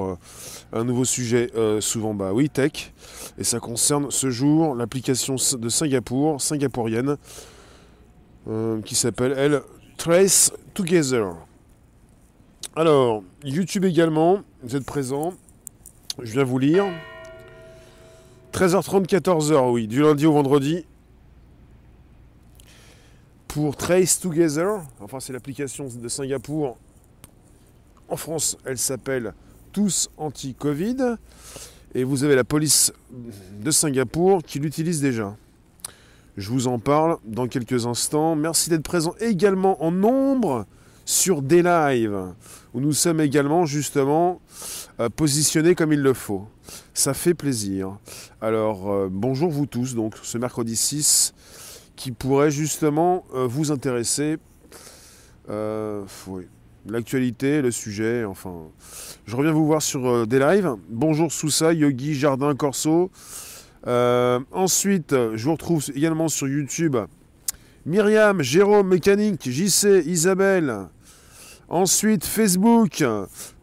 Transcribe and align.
Euh, 0.00 0.16
un 0.72 0.82
nouveau 0.82 1.04
sujet, 1.04 1.52
euh, 1.54 1.80
souvent 1.80 2.14
bah 2.14 2.32
oui, 2.32 2.50
tech, 2.50 2.92
et 3.38 3.44
ça 3.44 3.60
concerne 3.60 4.10
ce 4.10 4.28
jour 4.28 4.74
l'application 4.74 5.36
de 5.56 5.68
Singapour, 5.68 6.40
singapourienne, 6.40 7.16
euh, 8.48 8.82
qui 8.82 8.96
s'appelle, 8.96 9.34
elle, 9.36 9.62
Trace 9.96 10.52
Together. 10.74 11.36
Alors, 12.74 13.22
YouTube 13.44 13.84
également, 13.84 14.40
vous 14.64 14.74
êtes 14.74 14.84
présents, 14.84 15.32
je 16.20 16.32
viens 16.32 16.42
vous 16.42 16.58
lire. 16.58 16.86
13h30, 18.52 19.06
14h, 19.06 19.70
oui, 19.70 19.86
du 19.86 20.02
lundi 20.02 20.26
au 20.26 20.32
vendredi. 20.32 20.84
Pour 23.46 23.76
Trace 23.76 24.18
Together, 24.18 24.80
enfin 24.98 25.20
c'est 25.20 25.32
l'application 25.32 25.86
de 25.86 26.08
Singapour. 26.08 26.78
En 28.08 28.16
France, 28.16 28.58
elle 28.64 28.76
s'appelle 28.76 29.34
tous 29.74 30.08
anti-Covid. 30.16 31.16
Et 31.94 32.04
vous 32.04 32.24
avez 32.24 32.36
la 32.36 32.44
police 32.44 32.92
de 33.60 33.70
Singapour 33.70 34.42
qui 34.42 34.60
l'utilise 34.60 35.02
déjà. 35.02 35.36
Je 36.36 36.48
vous 36.50 36.68
en 36.68 36.78
parle 36.78 37.18
dans 37.24 37.46
quelques 37.48 37.84
instants. 37.84 38.36
Merci 38.36 38.70
d'être 38.70 38.82
présent 38.82 39.14
également 39.20 39.84
en 39.84 39.90
nombre 39.90 40.64
sur 41.04 41.42
des 41.42 41.62
lives 41.62 42.32
où 42.72 42.80
nous 42.80 42.92
sommes 42.92 43.20
également 43.20 43.66
justement 43.66 44.40
euh, 45.00 45.08
positionnés 45.08 45.74
comme 45.74 45.92
il 45.92 46.00
le 46.00 46.14
faut. 46.14 46.46
Ça 46.94 47.12
fait 47.12 47.34
plaisir. 47.34 47.98
Alors 48.40 48.90
euh, 48.90 49.08
bonjour 49.10 49.50
vous 49.50 49.66
tous, 49.66 49.94
donc 49.94 50.14
ce 50.22 50.38
mercredi 50.38 50.76
6 50.76 51.34
qui 51.96 52.10
pourrait 52.10 52.50
justement 52.50 53.24
euh, 53.34 53.46
vous 53.46 53.70
intéresser. 53.70 54.38
L'actualité, 56.86 57.62
le 57.62 57.70
sujet, 57.70 58.24
enfin. 58.24 58.68
Je 59.26 59.36
reviens 59.36 59.52
vous 59.52 59.66
voir 59.66 59.82
sur 59.82 60.06
euh, 60.06 60.26
des 60.26 60.38
lives. 60.38 60.74
Bonjour 60.88 61.32
Sousa, 61.32 61.72
Yogi, 61.72 62.14
Jardin, 62.14 62.54
Corso. 62.54 63.10
Euh, 63.86 64.40
ensuite, 64.52 65.14
je 65.34 65.44
vous 65.44 65.52
retrouve 65.52 65.84
également 65.94 66.28
sur 66.28 66.48
YouTube. 66.48 66.96
Myriam, 67.86 68.42
Jérôme, 68.42 68.88
Mécanique, 68.88 69.48
JC, 69.50 70.02
Isabelle. 70.06 70.74
Ensuite, 71.68 72.24
Facebook, 72.24 73.04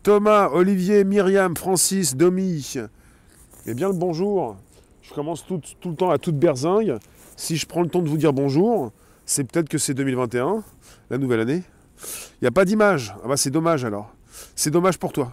Thomas, 0.04 0.50
Olivier, 0.52 1.04
Myriam, 1.04 1.56
Francis, 1.56 2.16
Domi. 2.16 2.76
Eh 3.66 3.74
bien, 3.74 3.88
le 3.88 3.96
bonjour. 3.96 4.58
Je 5.02 5.14
commence 5.14 5.46
tout, 5.46 5.62
tout 5.80 5.90
le 5.90 5.96
temps 5.96 6.10
à 6.10 6.18
toute 6.18 6.38
berzingue. 6.38 6.98
Si 7.36 7.58
je 7.58 7.66
prends 7.66 7.82
le 7.82 7.90
temps 7.90 8.02
de 8.02 8.10
vous 8.10 8.18
dire 8.18 8.34
bonjour, 8.34 8.92
c'est 9.26 9.44
peut-être 9.44 9.70
que 9.70 9.78
c'est 9.78 9.94
2021, 9.94 10.64
la 11.10 11.18
nouvelle 11.18 11.40
année. 11.40 11.64
Il 12.42 12.44
n'y 12.44 12.48
a 12.48 12.52
pas 12.52 12.66
d'image. 12.66 13.14
Ah 13.24 13.28
bah 13.28 13.38
c'est 13.38 13.52
dommage 13.52 13.86
alors. 13.86 14.14
C'est 14.56 14.72
dommage 14.72 14.98
pour 14.98 15.12
toi. 15.12 15.32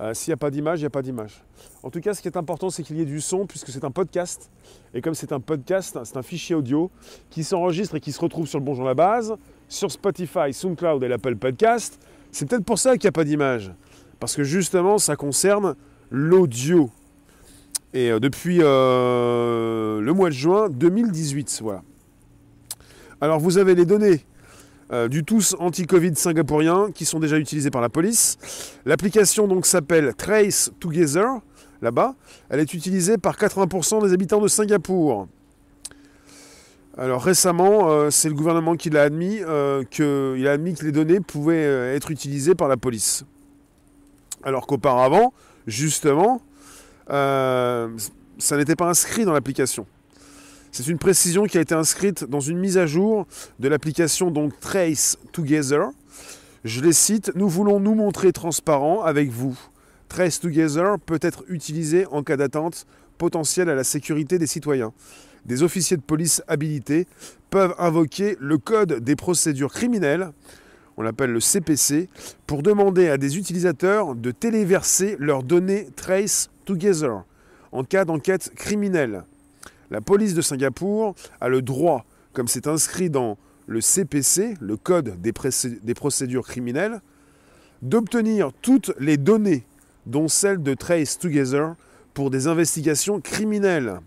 Euh, 0.00 0.14
s'il 0.14 0.30
n'y 0.30 0.34
a 0.34 0.38
pas 0.38 0.50
d'image, 0.50 0.80
il 0.80 0.82
n'y 0.82 0.86
a 0.86 0.90
pas 0.90 1.02
d'image. 1.02 1.42
En 1.82 1.90
tout 1.90 2.00
cas, 2.00 2.14
ce 2.14 2.22
qui 2.22 2.28
est 2.28 2.36
important, 2.36 2.70
c'est 2.70 2.82
qu'il 2.82 2.96
y 2.96 3.02
ait 3.02 3.06
du 3.06 3.20
son, 3.20 3.46
puisque 3.46 3.68
c'est 3.68 3.84
un 3.84 3.90
podcast. 3.90 4.50
Et 4.94 5.00
comme 5.00 5.14
c'est 5.14 5.32
un 5.32 5.40
podcast, 5.40 5.98
c'est 6.02 6.16
un 6.16 6.22
fichier 6.22 6.54
audio 6.54 6.90
qui 7.30 7.44
s'enregistre 7.44 7.96
et 7.96 8.00
qui 8.00 8.10
se 8.10 8.20
retrouve 8.20 8.46
sur 8.46 8.58
le 8.58 8.64
Bonjour 8.64 8.84
la 8.84 8.94
base, 8.94 9.34
sur 9.68 9.92
Spotify, 9.92 10.52
SoundCloud 10.52 11.02
et 11.04 11.08
l'Apple 11.08 11.36
Podcast. 11.36 12.00
C'est 12.32 12.48
peut-être 12.48 12.64
pour 12.64 12.78
ça 12.78 12.92
qu'il 12.92 13.06
n'y 13.06 13.10
a 13.10 13.12
pas 13.12 13.24
d'image. 13.24 13.72
Parce 14.18 14.34
que 14.34 14.44
justement, 14.44 14.98
ça 14.98 15.14
concerne 15.14 15.76
l'audio. 16.10 16.90
Et 17.92 18.10
euh, 18.10 18.18
depuis 18.18 18.58
euh, 18.60 20.00
le 20.00 20.12
mois 20.12 20.30
de 20.30 20.34
juin 20.34 20.68
2018, 20.68 21.60
voilà. 21.62 21.82
Alors 23.20 23.38
vous 23.38 23.58
avez 23.58 23.74
les 23.74 23.84
données 23.84 24.24
euh, 24.92 25.08
du 25.08 25.24
tous 25.24 25.56
anti-Covid 25.58 26.14
singapourien 26.14 26.90
qui 26.92 27.04
sont 27.04 27.18
déjà 27.18 27.38
utilisés 27.38 27.70
par 27.70 27.80
la 27.80 27.88
police. 27.88 28.36
L'application 28.84 29.48
donc 29.48 29.66
s'appelle 29.66 30.14
Trace 30.14 30.70
Together, 30.78 31.26
là-bas. 31.80 32.14
Elle 32.50 32.60
est 32.60 32.74
utilisée 32.74 33.16
par 33.16 33.36
80% 33.36 34.02
des 34.02 34.12
habitants 34.12 34.40
de 34.40 34.48
Singapour. 34.48 35.26
Alors 36.98 37.22
récemment, 37.22 37.90
euh, 37.90 38.10
c'est 38.10 38.28
le 38.28 38.34
gouvernement 38.34 38.76
qui 38.76 38.90
l'a 38.90 39.02
admis, 39.02 39.40
euh, 39.40 39.84
qu'il 39.84 40.46
a 40.46 40.52
admis 40.52 40.74
que 40.74 40.84
les 40.84 40.92
données 40.92 41.20
pouvaient 41.20 41.94
être 41.94 42.10
utilisées 42.10 42.54
par 42.54 42.68
la 42.68 42.76
police. 42.76 43.24
Alors 44.42 44.66
qu'auparavant, 44.66 45.32
justement, 45.66 46.42
ça 47.08 47.88
n'était 48.56 48.76
pas 48.76 48.88
inscrit 48.88 49.24
dans 49.24 49.32
l'application. 49.32 49.86
C'est 50.76 50.88
une 50.88 50.98
précision 50.98 51.44
qui 51.44 51.56
a 51.56 51.60
été 51.60 51.72
inscrite 51.72 52.24
dans 52.24 52.40
une 52.40 52.58
mise 52.58 52.78
à 52.78 52.86
jour 52.88 53.28
de 53.60 53.68
l'application 53.68 54.32
donc 54.32 54.58
Trace 54.58 55.16
Together. 55.30 55.90
Je 56.64 56.80
les 56.80 56.92
cite, 56.92 57.30
nous 57.36 57.48
voulons 57.48 57.78
nous 57.78 57.94
montrer 57.94 58.32
transparents 58.32 59.00
avec 59.04 59.30
vous. 59.30 59.56
Trace 60.08 60.40
Together 60.40 60.96
peut 61.06 61.20
être 61.22 61.44
utilisé 61.46 62.06
en 62.06 62.24
cas 62.24 62.36
d'attente 62.36 62.88
potentielle 63.18 63.68
à 63.68 63.76
la 63.76 63.84
sécurité 63.84 64.36
des 64.36 64.48
citoyens. 64.48 64.92
Des 65.46 65.62
officiers 65.62 65.96
de 65.96 66.02
police 66.02 66.42
habilités 66.48 67.06
peuvent 67.50 67.76
invoquer 67.78 68.36
le 68.40 68.58
Code 68.58 68.94
des 68.94 69.14
procédures 69.14 69.72
criminelles, 69.72 70.32
on 70.96 71.02
l'appelle 71.02 71.30
le 71.30 71.38
CPC, 71.38 72.08
pour 72.48 72.64
demander 72.64 73.10
à 73.10 73.16
des 73.16 73.38
utilisateurs 73.38 74.16
de 74.16 74.32
téléverser 74.32 75.14
leurs 75.20 75.44
données 75.44 75.86
Trace 75.94 76.50
Together 76.64 77.22
en 77.70 77.84
cas 77.84 78.04
d'enquête 78.04 78.50
criminelle. 78.56 79.22
La 79.94 80.00
police 80.00 80.34
de 80.34 80.42
Singapour 80.42 81.14
a 81.40 81.48
le 81.48 81.62
droit, 81.62 82.04
comme 82.32 82.48
c'est 82.48 82.66
inscrit 82.66 83.10
dans 83.10 83.38
le 83.68 83.80
CPC, 83.80 84.54
le 84.60 84.76
Code 84.76 85.20
des, 85.20 85.32
procédures 85.94 86.44
criminelles, 86.44 87.00
d'obtenir 87.80 88.50
toutes 88.60 88.90
les 88.98 89.16
données, 89.16 89.64
dont 90.06 90.26
celles 90.26 90.60
de 90.60 90.74
Trace 90.74 91.16
Together, 91.16 91.76
pour 92.12 92.30
des 92.30 92.48
investigations 92.48 93.20
criminelles. 93.20 94.00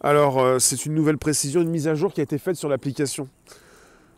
Alors, 0.00 0.38
euh, 0.38 0.60
c'est 0.60 0.86
une 0.86 0.94
nouvelle 0.94 1.18
précision, 1.18 1.60
une 1.60 1.70
mise 1.70 1.88
à 1.88 1.96
jour 1.96 2.12
qui 2.12 2.20
a 2.20 2.22
été 2.22 2.38
faite 2.38 2.54
sur 2.54 2.68
l'application. 2.68 3.28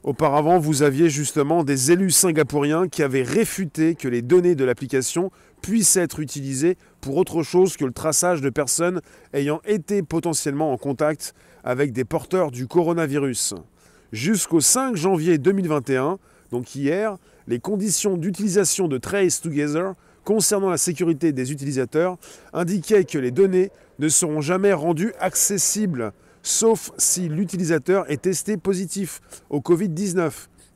Auparavant, 0.02 0.58
vous 0.58 0.82
aviez 0.82 1.08
justement 1.08 1.64
des 1.64 1.90
élus 1.90 2.10
singapouriens 2.10 2.86
qui 2.88 3.02
avaient 3.02 3.22
réfuté 3.22 3.94
que 3.94 4.08
les 4.08 4.20
données 4.20 4.56
de 4.56 4.64
l'application 4.66 5.32
puissent 5.64 5.96
être 5.96 6.20
utilisées 6.20 6.76
pour 7.00 7.16
autre 7.16 7.42
chose 7.42 7.78
que 7.78 7.86
le 7.86 7.92
traçage 7.92 8.42
de 8.42 8.50
personnes 8.50 9.00
ayant 9.32 9.62
été 9.64 10.02
potentiellement 10.02 10.72
en 10.72 10.76
contact 10.76 11.34
avec 11.64 11.92
des 11.92 12.04
porteurs 12.04 12.50
du 12.50 12.66
coronavirus. 12.66 13.54
Jusqu'au 14.12 14.60
5 14.60 14.94
janvier 14.94 15.38
2021, 15.38 16.18
donc 16.50 16.74
hier, 16.74 17.16
les 17.46 17.60
conditions 17.60 18.18
d'utilisation 18.18 18.88
de 18.88 18.98
Trace 18.98 19.40
Together 19.40 19.94
concernant 20.22 20.68
la 20.68 20.76
sécurité 20.76 21.32
des 21.32 21.50
utilisateurs 21.50 22.18
indiquaient 22.52 23.04
que 23.04 23.16
les 23.16 23.30
données 23.30 23.70
ne 24.00 24.10
seront 24.10 24.42
jamais 24.42 24.74
rendues 24.74 25.14
accessibles 25.18 26.12
sauf 26.42 26.90
si 26.98 27.30
l'utilisateur 27.30 28.04
est 28.10 28.20
testé 28.20 28.58
positif 28.58 29.22
au 29.48 29.60
Covid-19 29.60 30.30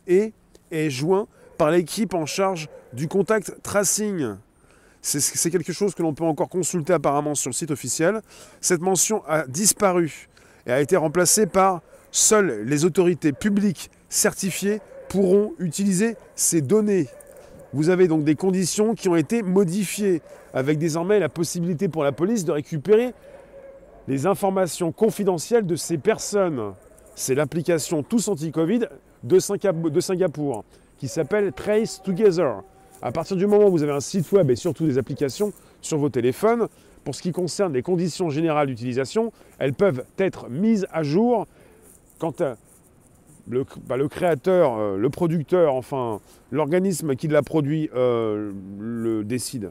et 0.06 0.32
est 0.71 0.88
joint 0.88 1.28
par 1.59 1.71
l'équipe 1.71 2.15
en 2.15 2.25
charge 2.25 2.71
du 2.94 3.06
contact 3.06 3.54
tracing. 3.62 4.37
C'est 5.00 5.50
quelque 5.50 5.72
chose 5.72 5.94
que 5.94 6.03
l'on 6.03 6.12
peut 6.12 6.25
encore 6.25 6.48
consulter 6.48 6.92
apparemment 6.92 7.34
sur 7.34 7.50
le 7.50 7.54
site 7.54 7.70
officiel. 7.70 8.20
Cette 8.60 8.81
mention 8.81 9.22
a 9.26 9.47
disparu 9.47 10.28
et 10.66 10.72
a 10.72 10.81
été 10.81 10.97
remplacée 10.97 11.47
par 11.47 11.82
seules 12.10 12.64
les 12.64 12.84
autorités 12.84 13.32
publiques 13.32 13.91
certifiées 14.09 14.81
pourront 15.09 15.53
utiliser 15.59 16.16
ces 16.34 16.60
données. 16.60 17.09
Vous 17.72 17.91
avez 17.91 18.09
donc 18.09 18.25
des 18.25 18.34
conditions 18.34 18.94
qui 18.94 19.09
ont 19.09 19.16
été 19.16 19.42
modifiées, 19.42 20.22
avec 20.54 20.78
désormais 20.78 21.19
la 21.19 21.28
possibilité 21.28 21.88
pour 21.88 22.03
la 22.03 22.12
police 22.12 22.44
de 22.44 22.53
récupérer 22.53 23.12
les 24.06 24.26
informations 24.26 24.91
confidentielles 24.91 25.66
de 25.66 25.76
ces 25.76 25.98
personnes. 25.98 26.72
C'est 27.15 27.34
l'application 27.34 28.03
Tous 28.03 28.28
Anti-Covid 28.28 28.86
de, 29.22 29.38
Singapour 29.38 30.65
qui 30.97 31.09
s'appelle 31.09 31.53
Trace 31.53 32.03
Together. 32.03 32.62
À 33.00 33.12
partir 33.12 33.36
du 33.36 33.47
moment 33.47 33.69
où 33.69 33.70
vous 33.70 33.82
avez 33.82 33.92
un 33.92 34.00
site 34.00 34.31
web 34.32 34.50
et 34.50 34.56
surtout 34.56 34.86
des 34.86 34.98
applications 34.98 35.53
sur 35.80 35.98
vos 35.98 36.09
téléphones, 36.09 36.68
pour 37.04 37.15
ce 37.15 37.22
qui 37.22 37.33
concerne 37.33 37.72
les 37.72 37.83
conditions 37.83 38.28
générales 38.28 38.66
d'utilisation, 38.66 39.33
elles 39.59 39.72
peuvent 39.72 40.04
être 40.18 40.48
mises 40.50 40.86
à 40.92 41.03
jour 41.03 41.47
quand 42.18 42.41
euh, 42.41 42.54
le, 43.48 43.65
bah, 43.86 43.97
le, 43.97 44.09
créateur, 44.09 44.77
euh, 44.77 44.97
le 44.97 45.10
producteur, 45.10 45.74
enfin 45.74 46.21
l'organisme 46.50 47.15
qui 47.15 47.28
l'a 47.28 47.42
produit 47.42 47.89
euh, 47.95 48.53
le 48.78 49.24
décide. 49.24 49.71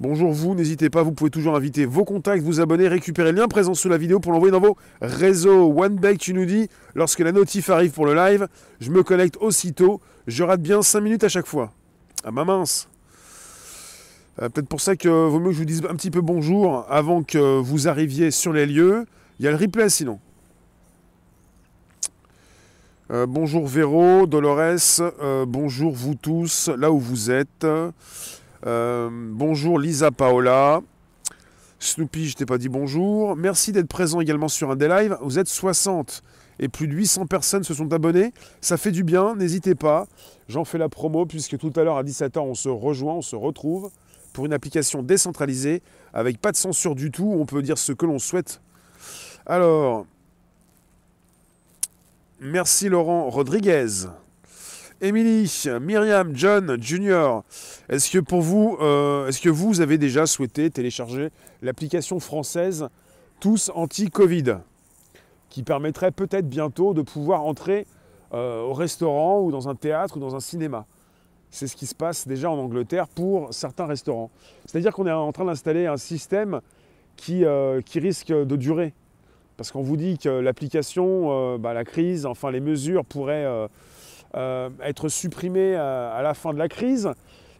Bonjour 0.00 0.30
vous, 0.30 0.54
n'hésitez 0.54 0.90
pas, 0.90 1.02
vous 1.02 1.10
pouvez 1.10 1.30
toujours 1.30 1.56
inviter 1.56 1.84
vos 1.84 2.04
contacts, 2.04 2.42
vous 2.42 2.60
abonner, 2.60 2.86
récupérer 2.86 3.32
le 3.32 3.40
lien 3.40 3.48
présent 3.48 3.74
sous 3.74 3.88
la 3.88 3.98
vidéo 3.98 4.20
pour 4.20 4.30
l'envoyer 4.30 4.52
dans 4.52 4.60
vos 4.60 4.76
réseaux. 5.00 5.72
OneBake, 5.76 6.18
tu 6.18 6.34
nous 6.34 6.44
dis, 6.44 6.68
lorsque 6.94 7.18
la 7.18 7.32
notif 7.32 7.68
arrive 7.68 7.90
pour 7.90 8.06
le 8.06 8.14
live, 8.14 8.46
je 8.80 8.92
me 8.92 9.02
connecte 9.02 9.36
aussitôt, 9.40 10.00
je 10.28 10.44
rate 10.44 10.60
bien 10.60 10.82
5 10.82 11.00
minutes 11.00 11.24
à 11.24 11.28
chaque 11.28 11.46
fois. 11.46 11.72
Ah 12.22 12.30
ma 12.30 12.44
mince 12.44 12.88
euh, 14.40 14.48
Peut-être 14.50 14.68
pour 14.68 14.80
ça 14.80 14.94
que 14.94 15.08
vaut 15.08 15.40
mieux 15.40 15.48
que 15.48 15.54
je 15.54 15.58
vous 15.58 15.64
dise 15.64 15.82
un 15.88 15.96
petit 15.96 16.10
peu 16.10 16.20
bonjour 16.20 16.84
avant 16.90 17.22
que 17.22 17.58
vous 17.58 17.88
arriviez 17.88 18.30
sur 18.30 18.52
les 18.52 18.66
lieux. 18.66 19.06
Il 19.38 19.46
y 19.46 19.48
a 19.48 19.50
le 19.50 19.56
replay 19.56 19.88
sinon. 19.88 20.20
Euh, 23.10 23.24
bonjour 23.24 23.66
Véro, 23.66 24.26
Dolores, 24.26 25.00
euh, 25.00 25.46
bonjour 25.48 25.94
vous 25.94 26.14
tous, 26.14 26.68
là 26.76 26.92
où 26.92 26.98
vous 26.98 27.30
êtes. 27.30 27.66
Bonjour 28.62 29.78
Lisa 29.78 30.10
Paola. 30.10 30.82
Snoopy, 31.78 32.28
je 32.28 32.36
t'ai 32.36 32.44
pas 32.44 32.58
dit 32.58 32.68
bonjour. 32.68 33.34
Merci 33.34 33.72
d'être 33.72 33.88
présent 33.88 34.20
également 34.20 34.48
sur 34.48 34.70
un 34.70 34.76
des 34.76 34.88
lives. 34.88 35.16
Vous 35.22 35.38
êtes 35.38 35.48
60 35.48 36.22
et 36.58 36.68
plus 36.68 36.88
de 36.88 36.94
800 36.94 37.26
personnes 37.26 37.64
se 37.64 37.74
sont 37.74 37.92
abonnées. 37.92 38.32
Ça 38.60 38.76
fait 38.76 38.90
du 38.90 39.04
bien, 39.04 39.36
n'hésitez 39.36 39.74
pas. 39.74 40.06
J'en 40.48 40.64
fais 40.64 40.78
la 40.78 40.88
promo 40.88 41.26
puisque 41.26 41.58
tout 41.58 41.72
à 41.76 41.84
l'heure 41.84 41.98
à 41.98 42.02
17h 42.02 42.38
on 42.40 42.54
se 42.54 42.68
rejoint, 42.68 43.14
on 43.14 43.22
se 43.22 43.36
retrouve 43.36 43.90
pour 44.32 44.46
une 44.46 44.52
application 44.52 45.02
décentralisée 45.02 45.82
avec 46.12 46.40
pas 46.40 46.52
de 46.52 46.56
censure 46.56 46.94
du 46.94 47.10
tout. 47.10 47.36
On 47.38 47.46
peut 47.46 47.62
dire 47.62 47.78
ce 47.78 47.92
que 47.92 48.06
l'on 48.06 48.18
souhaite. 48.18 48.60
Alors, 49.46 50.06
Merci 52.40 52.88
Laurent 52.88 53.28
Rodriguez. 53.30 54.06
Émilie, 55.00 55.64
Myriam, 55.80 56.30
John, 56.36 56.80
Junior, 56.80 57.44
est-ce 57.88 58.10
que 58.10 58.18
pour 58.18 58.42
vous, 58.42 58.78
euh, 58.80 59.26
est-ce 59.26 59.40
que 59.40 59.48
vous 59.48 59.80
avez 59.80 59.98
déjà 59.98 60.24
souhaité 60.24 60.70
télécharger 60.70 61.30
l'application 61.62 62.20
française 62.20 62.88
Tous 63.40 63.72
Anti-Covid, 63.74 64.58
permettrait 65.64 66.10
peut-être 66.10 66.48
bientôt 66.48 66.94
de 66.94 67.02
pouvoir 67.02 67.42
entrer 67.44 67.86
euh, 68.34 68.62
au 68.62 68.74
restaurant 68.74 69.40
ou 69.40 69.50
dans 69.50 69.68
un 69.68 69.74
théâtre 69.74 70.16
ou 70.16 70.20
dans 70.20 70.36
un 70.36 70.40
cinéma. 70.40 70.86
C'est 71.50 71.66
ce 71.66 71.76
qui 71.76 71.86
se 71.86 71.94
passe 71.94 72.28
déjà 72.28 72.50
en 72.50 72.58
Angleterre 72.58 73.08
pour 73.08 73.54
certains 73.54 73.86
restaurants. 73.86 74.30
C'est-à-dire 74.66 74.92
qu'on 74.92 75.06
est 75.06 75.12
en 75.12 75.32
train 75.32 75.46
d'installer 75.46 75.86
un 75.86 75.96
système 75.96 76.60
qui, 77.16 77.44
euh, 77.44 77.80
risque 77.94 78.30
de 78.30 78.56
durer. 78.56 78.92
Parce 79.56 79.72
qu'on 79.72 79.82
vous 79.82 79.96
dit 79.96 80.18
que 80.18 80.28
l'application, 80.28 81.28
euh, 81.30 81.58
bah, 81.58 81.72
la 81.72 81.84
crise, 81.84 82.26
enfin 82.26 82.50
les 82.50 82.60
mesures 82.60 83.04
pourraient 83.04 83.46
être 84.34 85.08
supprimées 85.08 85.74
à, 85.74 86.20
la 86.22 86.34
fin 86.34 86.52
de 86.52 86.58
la 86.58 86.68
crise, 86.68 87.08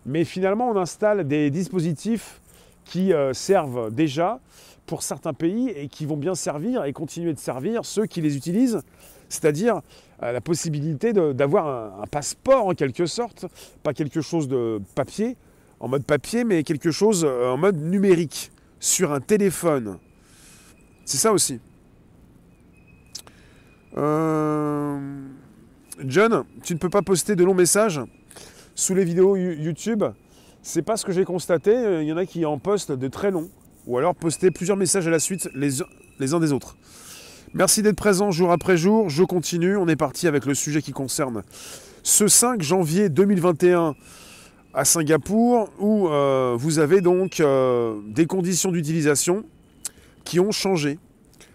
mais 0.05 0.25
finalement 0.25 0.69
on 0.69 0.77
installe 0.77 1.27
des 1.27 1.51
dispositifs 1.51 2.43
qui 2.85 3.13
servent 3.33 3.91
déjà 3.91 4.39
pour 4.89 5.03
certains 5.03 5.35
pays 5.35 5.69
et 5.69 5.87
qui 5.87 6.07
vont 6.07 6.17
bien 6.17 6.35
servir 6.35 6.85
et 6.85 6.93
continuer 6.93 7.35
de 7.35 7.39
servir 7.39 7.85
ceux 7.85 8.07
qui 8.07 8.21
les 8.21 8.37
utilisent, 8.37 8.81
c'est-à-dire 9.29 9.83
la 10.21 10.41
possibilité 10.41 11.13
d'avoir 11.13 12.01
un, 12.01 12.07
passeport 12.07 12.67
en 12.67 12.75
quelque 12.75 13.07
sorte, 13.07 13.47
pas 13.83 13.93
quelque 13.93 14.21
chose 14.21 14.49
de 14.49 14.81
papier, 14.97 15.37
en 15.79 15.89
mode 15.89 16.05
papier, 16.05 16.43
mais 16.43 16.65
quelque 16.65 16.91
chose 16.91 17.25
en 17.25 17.59
mode 17.59 17.77
numérique, 17.77 18.51
sur 18.81 19.13
un 19.13 19.21
téléphone. 19.21 19.99
C'est 21.05 21.19
ça 21.19 21.33
aussi. 21.33 21.61
Euh, 23.97 24.99
John, 26.05 26.45
tu 26.65 26.75
ne 26.75 26.79
peux 26.79 26.91
pas 26.91 27.03
poster 27.03 27.37
de 27.37 27.45
longs 27.45 27.55
messages 27.55 28.01
sous 28.75 28.95
les 28.95 29.05
vidéos 29.05 29.37
YouTube. 29.37 30.05
C'est 30.63 30.83
pas 30.83 30.97
ce 30.97 31.05
que 31.05 31.13
j'ai 31.13 31.25
constaté. 31.25 31.73
Il 32.01 32.07
y 32.07 32.13
en 32.13 32.17
a 32.17 32.27
qui 32.27 32.45
en 32.45 32.59
postent 32.59 32.93
de 32.93 33.09
très 33.09 33.31
longs. 33.31 33.51
Ou 33.89 33.97
alors 33.97 34.15
poster 34.15 34.51
plusieurs 34.51 34.77
messages 34.77 35.07
à 35.07 35.11
la 35.11 35.19
suite 35.19 35.49
les, 35.55 35.81
uns 36.35 36.41
des 36.41 36.53
autres. 36.53 36.77
Merci 37.55 37.83
d'être 37.83 37.97
présent 37.97 38.31
jour 38.31 38.53
après 38.53 38.77
jour. 38.77 39.09
Je 39.09 39.25
continue. 39.25 39.79
On 39.79 39.89
est 39.89 39.97
parti 39.97 40.29
avec 40.29 40.45
le 40.45 40.53
sujet 40.53 40.83
qui 40.83 40.93
concerne 40.93 41.43
ce 42.03 42.29
5 42.29 42.61
janvier 42.61 43.09
2021 43.09 43.97
à 44.75 44.85
Singapour 44.85 45.71
où 45.79 46.09
euh, 46.09 46.55
vous 46.59 46.81
avez 46.81 47.01
donc 47.01 47.41
euh, 47.41 47.99
des 48.09 48.27
conditions 48.27 48.71
d'utilisation 48.71 49.45
qui 50.23 50.39
ont 50.39 50.53
changé. 50.53 50.99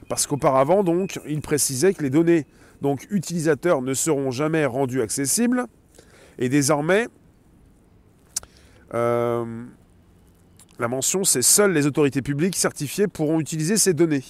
Parce 0.09 0.25
qu'auparavant, 0.25 0.83
donc, 0.83 1.19
il 1.27 1.39
précisait 1.41 1.93
que 1.93 2.01
les 2.01 2.09
données 2.09 2.47
donc, 2.81 3.05
utilisateurs 3.11 3.83
ne 3.83 3.93
seront 3.93 4.31
jamais 4.31 4.65
rendues 4.65 5.03
accessibles. 5.03 5.67
Et 6.39 6.49
désormais, 6.49 7.07
euh, 8.95 9.65
la 10.83 10.89
mention, 10.89 11.23
c'est 11.23 11.41
seules 11.41 11.71
les 11.71 11.87
autorités 11.87 12.21
publiques 12.21 12.57
certifiées 12.57 13.07
pourront 13.07 13.39
utiliser 13.39 13.77
ces 13.77 13.93
données. 13.93 14.25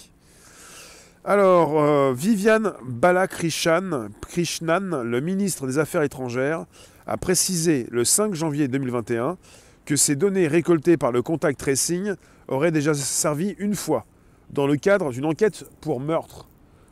Alors, 1.26 1.82
euh, 1.82 2.14
Viviane 2.14 2.74
Balakrishnan, 2.86 4.10
Krishnan, 4.22 5.02
le 5.02 5.20
ministre 5.20 5.66
des 5.66 5.80
Affaires 5.80 6.04
étrangères, 6.04 6.66
a 7.08 7.18
précisé 7.18 7.88
le 7.90 8.06
5 8.06 8.36
janvier 8.36 8.68
2021 8.68 9.38
que 9.86 9.96
ces 9.96 10.16
données 10.16 10.48
récoltées 10.48 10.96
par 10.96 11.12
le 11.12 11.24
contact 11.24 11.60
tracing 11.60 12.14
auraient 12.48 12.72
déjà 12.72 12.94
servi 12.94 13.56
une 13.58 13.74
fois 13.74 14.06
dans 14.52 14.68
le 14.68 14.76
cadre 14.76 15.12
d'une 15.12 15.26
enquête 15.26 15.66
pour 15.82 16.00
meurtre. 16.00 16.48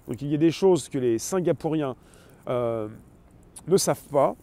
Donc 0.08 0.24
il 0.24 0.30
y 0.30 0.34
a 0.34 0.40
des 0.40 0.50
choses 0.50 0.90
que 0.90 0.98
les 0.98 1.20
Singapouriens 1.20 1.96
euh, 2.48 2.88
ne 3.68 3.78
savent 3.78 4.08
pas. 4.12 4.36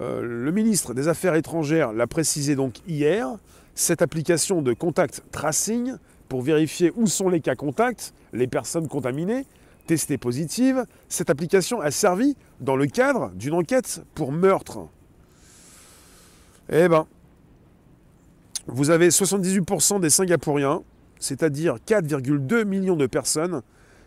Euh, 0.00 0.22
le 0.22 0.52
ministre 0.52 0.94
des 0.94 1.08
Affaires 1.08 1.34
étrangères 1.34 1.92
l'a 1.92 2.06
précisé 2.06 2.54
donc 2.54 2.74
hier, 2.86 3.38
cette 3.74 4.02
application 4.02 4.62
de 4.62 4.72
contact 4.72 5.22
tracing 5.32 5.94
pour 6.28 6.42
vérifier 6.42 6.92
où 6.96 7.06
sont 7.06 7.28
les 7.28 7.40
cas 7.40 7.54
contacts, 7.54 8.14
les 8.32 8.46
personnes 8.46 8.88
contaminées, 8.88 9.46
testées 9.86 10.18
positives, 10.18 10.84
cette 11.08 11.30
application 11.30 11.80
a 11.80 11.90
servi 11.90 12.36
dans 12.60 12.76
le 12.76 12.86
cadre 12.86 13.30
d'une 13.34 13.54
enquête 13.54 14.02
pour 14.14 14.32
meurtre. 14.32 14.88
Eh 16.70 16.88
ben, 16.88 17.06
vous 18.66 18.90
avez 18.90 19.08
78% 19.08 20.00
des 20.00 20.10
Singapouriens 20.10 20.82
c'est-à-dire 21.24 21.76
4,2 21.86 22.64
millions 22.64 22.96
de 22.96 23.06
personnes 23.06 23.62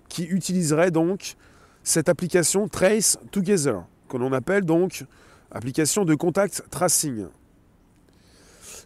qui 0.08 0.24
utiliseraient 0.24 0.92
donc 0.92 1.36
cette 1.84 2.10
application 2.10 2.68
Trace 2.68 3.18
Together, 3.32 3.82
que 4.08 4.18
l'on 4.18 4.34
appelle 4.34 4.64
donc 4.64 5.04
application 5.52 6.06
de 6.06 6.16
contact 6.16 6.64
tracing. 6.70 7.26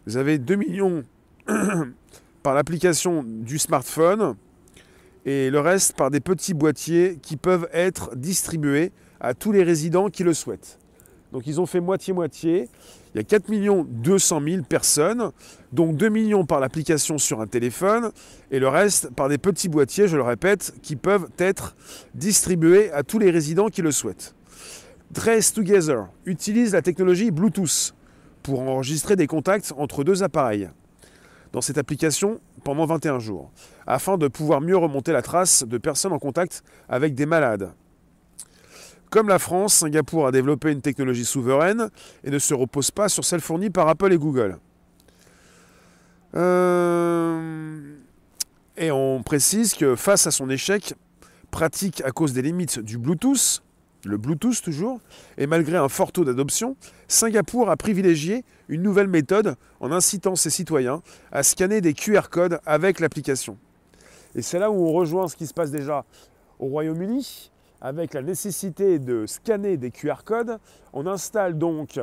Vous 0.08 0.18
avez 0.18 0.40
2 0.40 0.56
millions 0.56 1.04
par 2.44 2.56
l'application 2.56 3.24
du 3.24 3.60
smartphone 3.60 4.36
et 5.26 5.52
le 5.52 5.60
reste 5.60 5.94
par 5.96 6.10
des 6.10 6.20
petits 6.20 6.56
boîtiers 6.56 7.20
qui 7.22 7.38
peuvent 7.38 7.68
être 7.72 8.16
distribués 8.16 8.92
à 9.20 9.36
tous 9.36 9.52
les 9.52 9.62
résidents 9.62 10.10
qui 10.10 10.24
le 10.24 10.34
souhaitent. 10.34 10.80
Donc 11.32 11.46
ils 11.46 11.62
ont 11.62 11.68
fait 11.68 11.80
moitié-moitié. 11.80 12.68
Il 13.14 13.18
y 13.18 13.20
a 13.20 13.24
4 13.24 13.46
200 13.86 14.42
000 14.44 14.64
personnes, 14.64 15.32
donc 15.72 15.96
2 15.96 16.10
millions 16.10 16.46
par 16.46 16.60
l'application 16.60 17.20
sur 17.20 17.40
un 17.40 17.48
téléphone, 17.48 18.12
et 18.50 18.60
le 18.60 18.68
reste 18.68 19.12
par 19.12 19.30
des 19.30 19.38
petits 19.38 19.70
boîtiers, 19.70 20.08
je 20.08 20.18
le 20.18 20.24
répète, 20.24 20.74
qui 20.82 20.96
peuvent 20.96 21.28
être 21.38 21.76
distribués 22.16 22.92
à 22.92 23.04
tous 23.04 23.20
les 23.20 23.30
résidents 23.30 23.70
qui 23.70 23.82
le 23.82 23.92
souhaitent. 23.92 24.34
Trace 25.14 25.54
Together 25.54 26.06
utilise 26.26 26.74
la 26.74 26.82
technologie 26.82 27.32
Bluetooth 27.32 27.94
pour 28.44 28.62
enregistrer 28.62 29.16
des 29.16 29.28
contacts 29.28 29.74
entre 29.78 30.04
deux 30.04 30.24
appareils 30.24 30.70
dans 31.52 31.62
cette 31.62 31.78
application 31.78 32.40
pendant 32.64 32.86
21 32.86 33.20
jours, 33.20 33.52
afin 33.86 34.18
de 34.18 34.28
pouvoir 34.28 34.62
mieux 34.62 34.78
remonter 34.78 35.12
la 35.12 35.22
trace 35.22 35.64
de 35.64 35.78
personnes 35.78 36.14
en 36.14 36.20
contact 36.20 36.64
avec 36.88 37.14
des 37.14 37.26
malades. 37.26 37.74
Comme 39.10 39.28
la 39.28 39.40
France, 39.40 39.74
Singapour 39.74 40.28
a 40.28 40.32
développé 40.32 40.72
une 40.72 40.82
technologie 40.82 41.26
souveraine 41.26 41.90
et 42.24 42.32
ne 42.32 42.40
se 42.40 42.54
repose 42.54 42.92
pas 42.92 43.10
sur 43.10 43.26
celle 43.26 43.42
fournie 43.42 43.70
par 43.70 43.90
Apple 43.90 44.14
et 44.14 44.18
Google. 44.18 44.58
Euh, 46.34 47.98
et 48.78 48.90
on 48.90 49.22
précise 49.22 49.74
que 49.74 49.98
face 49.98 50.28
à 50.28 50.32
son 50.32 50.50
échec 50.50 50.94
pratique 51.52 52.02
à 52.06 52.12
cause 52.12 52.32
des 52.32 52.42
limites 52.42 52.80
du 52.80 52.98
Bluetooth, 52.98 53.62
le 54.06 54.18
Bluetooth 54.18 54.62
toujours, 54.62 55.00
et 55.38 55.48
malgré 55.48 55.78
un 55.78 55.90
fort 55.90 56.12
taux 56.12 56.26
d'adoption, 56.26 56.76
Singapour 57.08 57.70
a 57.70 57.78
privilégié 57.78 58.44
une 58.70 58.82
nouvelle 58.82 59.08
méthode 59.08 59.56
en 59.80 59.92
incitant 59.92 60.36
ses 60.36 60.50
citoyens 60.50 61.02
à 61.32 61.44
scanner 61.44 61.82
des 61.82 61.94
QR 61.94 62.30
codes 62.30 62.60
avec 62.66 63.00
l'application. 63.00 63.58
Et 64.36 64.42
c'est 64.42 64.60
là 64.60 64.72
où 64.72 64.88
on 64.88 64.92
rejoint 64.92 65.28
ce 65.28 65.36
qui 65.36 65.48
se 65.48 65.54
passe 65.54 65.72
déjà 65.72 66.06
au 66.60 66.68
Royaume-Uni, 66.68 67.52
avec 67.82 68.14
la 68.14 68.22
nécessité 68.22 69.00
de 69.00 69.26
scanner 69.26 69.76
des 69.76 69.92
QR 69.92 70.24
codes. 70.24 70.60
On 70.94 71.08
installe 71.08 71.58
donc 71.58 72.00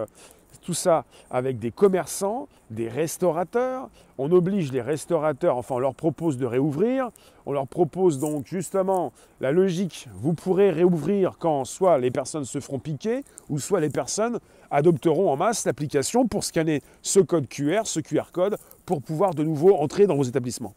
tout 0.61 0.75
ça 0.75 1.05
avec 1.31 1.59
des 1.59 1.71
commerçants, 1.71 2.49
des 2.71 2.89
restaurateurs. 2.89 3.89
On 4.19 4.31
oblige 4.33 4.73
les 4.73 4.83
restaurateurs, 4.83 5.57
enfin 5.57 5.77
on 5.77 5.79
leur 5.79 5.95
propose 5.95 6.37
de 6.37 6.47
réouvrir. 6.47 7.11
On 7.47 7.53
leur 7.53 7.67
propose 7.67 8.19
donc 8.19 8.47
justement 8.47 9.13
la 9.41 9.53
logique, 9.53 10.09
vous 10.15 10.35
pourrez 10.35 10.71
réouvrir 10.71 11.39
quand 11.39 11.65
soit 11.65 11.99
les 11.99 12.11
personnes 12.11 12.45
se 12.45 12.61
feront 12.61 12.79
piquer, 12.79 13.25
ou 13.49 13.59
soit 13.59 13.81
les 13.81 13.91
personnes 13.91 14.39
adopteront 14.71 15.31
en 15.31 15.37
masse 15.37 15.65
l'application 15.65 16.27
pour 16.27 16.45
scanner 16.45 16.83
ce 17.03 17.21
code 17.21 17.49
QR, 17.49 17.83
ce 17.85 18.01
QR 18.01 18.31
code, 18.33 18.59
pour 18.85 19.01
pouvoir 19.01 19.35
de 19.35 19.45
nouveau 19.45 19.77
entrer 19.77 20.07
dans 20.07 20.17
vos 20.17 20.25
établissements. 20.25 20.75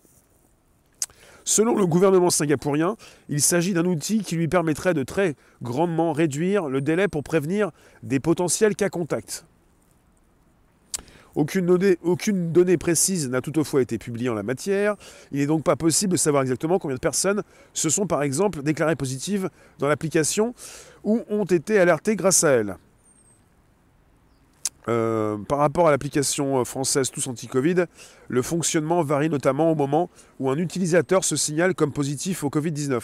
Selon 1.43 1.75
le 1.75 1.87
gouvernement 1.87 2.29
singapourien, 2.29 2.95
il 3.27 3.41
s'agit 3.41 3.73
d'un 3.73 3.85
outil 3.85 4.23
qui 4.23 4.35
lui 4.35 4.47
permettrait 4.47 4.93
de 4.93 5.03
très 5.03 5.35
grandement 5.61 6.13
réduire 6.13 6.69
le 6.69 6.81
délai 6.81 7.07
pour 7.07 7.23
prévenir 7.23 7.71
des 8.03 8.19
potentiels 8.19 8.75
cas 8.75 8.89
contacts. 8.89 9.45
Aucune 11.35 11.65
donnée, 11.65 12.77
précise 12.77 13.29
n'a 13.29 13.41
toutefois 13.41 13.81
été 13.81 13.97
publiée 13.97 14.29
en 14.29 14.33
la 14.33 14.43
matière. 14.43 14.95
Il 15.31 15.39
n'est 15.39 15.45
donc 15.45 15.63
pas 15.63 15.75
possible 15.75 16.13
de 16.13 16.17
savoir 16.17 16.43
exactement 16.43 16.79
combien 16.79 16.95
de 16.95 17.01
personnes 17.01 17.43
se 17.73 17.89
sont 17.89 18.07
par 18.07 18.23
exemple 18.23 18.63
déclarées 18.63 18.95
positives 18.95 19.49
dans 19.79 19.87
l'application 19.87 20.53
ou 21.03 21.21
ont 21.29 21.45
été 21.45 21.79
alertées 21.79 22.15
grâce 22.15 22.43
à 22.43 22.51
elle. 22.51 22.77
Euh, 24.87 25.37
par 25.37 25.59
rapport 25.59 25.87
à 25.87 25.91
l'application 25.91 26.59
euh, 26.59 26.63
française 26.63 27.11
Tous 27.11 27.27
Anti-Covid, 27.27 27.85
le 28.27 28.41
fonctionnement 28.41 29.03
varie 29.03 29.29
notamment 29.29 29.71
au 29.71 29.75
moment 29.75 30.09
où 30.39 30.49
un 30.49 30.57
utilisateur 30.57 31.23
se 31.23 31.35
signale 31.35 31.75
comme 31.75 31.91
positif 31.91 32.43
au 32.43 32.49
Covid-19. 32.49 32.99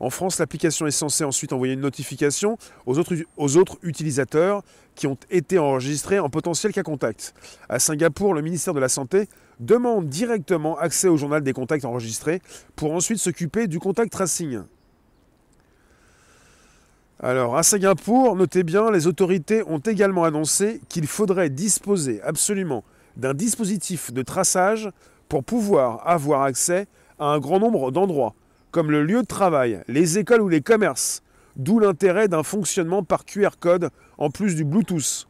En 0.00 0.08
France, 0.08 0.38
l'application 0.38 0.86
est 0.86 0.90
censée 0.90 1.24
ensuite 1.24 1.52
envoyer 1.52 1.74
une 1.74 1.80
notification 1.80 2.56
aux 2.86 2.98
autres, 2.98 3.14
aux 3.36 3.56
autres, 3.56 3.76
utilisateurs 3.82 4.62
qui 4.94 5.06
ont 5.06 5.18
été 5.30 5.58
enregistrés 5.58 6.18
en 6.18 6.30
potentiel 6.30 6.72
cas 6.72 6.82
contact. 6.82 7.34
À 7.68 7.78
Singapour, 7.78 8.32
le 8.32 8.40
ministère 8.40 8.74
de 8.74 8.80
la 8.80 8.88
Santé 8.88 9.28
demande 9.60 10.08
directement 10.08 10.78
accès 10.78 11.08
au 11.08 11.16
journal 11.16 11.42
des 11.42 11.52
contacts 11.52 11.84
enregistrés 11.84 12.40
pour 12.74 12.92
ensuite 12.92 13.18
s'occuper 13.18 13.66
du 13.66 13.78
contact 13.78 14.12
tracing. 14.12 14.62
Alors, 17.20 17.56
à 17.56 17.62
Singapour, 17.62 18.34
notez 18.34 18.62
bien, 18.64 18.90
les 18.90 19.06
autorités 19.06 19.62
ont 19.66 19.78
également 19.78 20.24
annoncé 20.24 20.80
qu'il 20.88 21.06
faudrait 21.06 21.50
disposer 21.50 22.20
absolument 22.22 22.84
d'un 23.16 23.34
dispositif 23.34 24.12
de 24.12 24.22
traçage 24.22 24.90
pour 25.28 25.44
pouvoir 25.44 26.06
avoir 26.06 26.42
accès 26.42 26.86
à 27.18 27.26
un 27.26 27.38
grand 27.38 27.60
nombre 27.60 27.90
d'endroits, 27.90 28.34
comme 28.70 28.90
le 28.90 29.04
lieu 29.04 29.22
de 29.22 29.26
travail, 29.26 29.82
les 29.86 30.18
écoles 30.18 30.42
ou 30.42 30.48
les 30.48 30.62
commerces, 30.62 31.22
d'où 31.56 31.78
l'intérêt 31.78 32.28
d'un 32.28 32.42
fonctionnement 32.42 33.04
par 33.04 33.24
QR 33.24 33.50
code 33.60 33.90
en 34.18 34.30
plus 34.30 34.56
du 34.56 34.64
Bluetooth. 34.64 35.28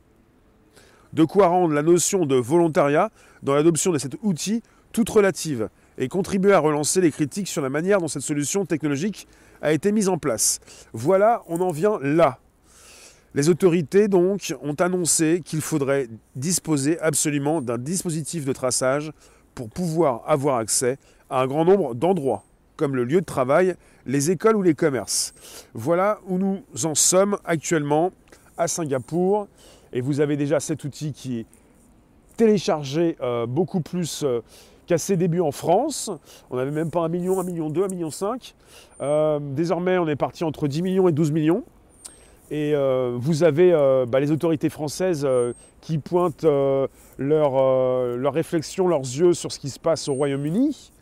De 1.13 1.25
quoi 1.25 1.49
rendre 1.49 1.75
la 1.75 1.83
notion 1.83 2.25
de 2.25 2.37
volontariat 2.37 3.11
dans 3.43 3.55
l'adoption 3.55 3.93
de 3.93 3.99
cet 3.99 4.17
outil 4.23 4.63
toute 4.93 5.11
relative 5.11 5.69
et 5.99 6.09
contribuer 6.09 6.53
à 6.53 6.59
relancer 6.59 7.01
les 7.01 7.11
critiques 7.11 7.49
sur 7.49 7.63
la 7.63 7.69
manière 7.69 7.99
dont 7.99 8.09
cette 8.09 8.23
solution 8.23 8.65
technologique 8.65 9.27
a 9.63 9.73
été 9.73 9.93
mise 9.93 10.09
en 10.09 10.19
place. 10.19 10.61
Voilà, 10.93 11.43
on 11.49 11.61
en 11.61 11.71
vient 11.71 11.99
là. 12.03 12.39
Les 13.35 13.49
autorités, 13.49 14.09
donc, 14.09 14.55
ont 14.61 14.75
annoncé 14.75 15.41
qu'il 15.43 15.63
faudrait 15.63 16.09
disposer 16.37 17.01
absolument 17.01 17.63
d'un 17.63 17.79
dispositif 17.79 18.45
de 18.45 18.53
traçage 18.53 19.11
pour 19.55 19.71
pouvoir 19.71 20.23
avoir 20.27 20.59
accès 20.59 20.99
à 21.31 21.41
un 21.41 21.47
grand 21.47 21.65
nombre 21.65 21.95
d'endroits, 21.95 22.45
comme 22.77 22.95
le 22.95 23.05
lieu 23.05 23.21
de 23.21 23.27
travail, 23.27 23.75
les 24.05 24.31
écoles 24.31 24.57
ou 24.57 24.63
les 24.63 24.75
commerces. 24.75 25.33
Voilà 25.73 26.19
où 26.27 26.37
nous 26.37 26.63
en 26.85 26.95
sommes 26.95 27.39
actuellement 27.45 28.13
à 28.59 28.69
Singapour. 28.69 29.49
Et 29.95 30.01
vous 30.01 30.21
avez 30.21 30.37
déjà 30.37 30.61
cet 30.61 30.85
outil 30.85 31.13
qui 31.13 31.41
est 31.41 31.47
téléchargé 32.37 33.17
euh, 33.21 33.47
beaucoup 33.47 33.81
plus 33.81 34.25
euh, 34.25 34.41
qu'à 34.87 34.99
ses 34.99 35.17
débuts 35.17 35.41
en 35.41 35.53
France. 35.53 36.11
On 36.51 36.57
n'avait 36.57 36.71
même 36.71 36.91
pas 36.91 37.01
un 37.01 37.09
million, 37.09 37.41
un 37.41 37.45
million 37.45 37.71
deux, 37.71 37.85
un 37.85 37.89
million 37.89 38.11
cinq. 38.11 38.55
Euh, 39.01 39.39
désormais, 39.41 39.99
on 39.99 40.09
est 40.09 40.17
parti 40.17 40.45
entre 40.45 40.69
10 40.69 40.83
millions 40.83 41.09
et 41.09 41.13
12 41.13 41.33
millions. 41.33 41.65
Et 42.51 42.75
euh, 42.75 43.17
vous 43.19 43.45
avez 43.45 43.73
euh, 43.73 44.05
bah, 44.07 44.21
les 44.21 44.31
autorités 44.31 44.69
françaises 44.69 45.27
qui 45.81 45.99
pointent 45.99 46.45
leurs 46.45 48.17
leur 48.17 48.33
réflexions, 48.35 48.89
leurs 48.89 49.01
yeux 49.01 49.33
sur 49.33 49.53
ce 49.53 49.59
qui 49.59 49.71
se 49.71 49.79
passe 49.79 50.09
au 50.09 50.15
Royaume-Uni. 50.15 50.93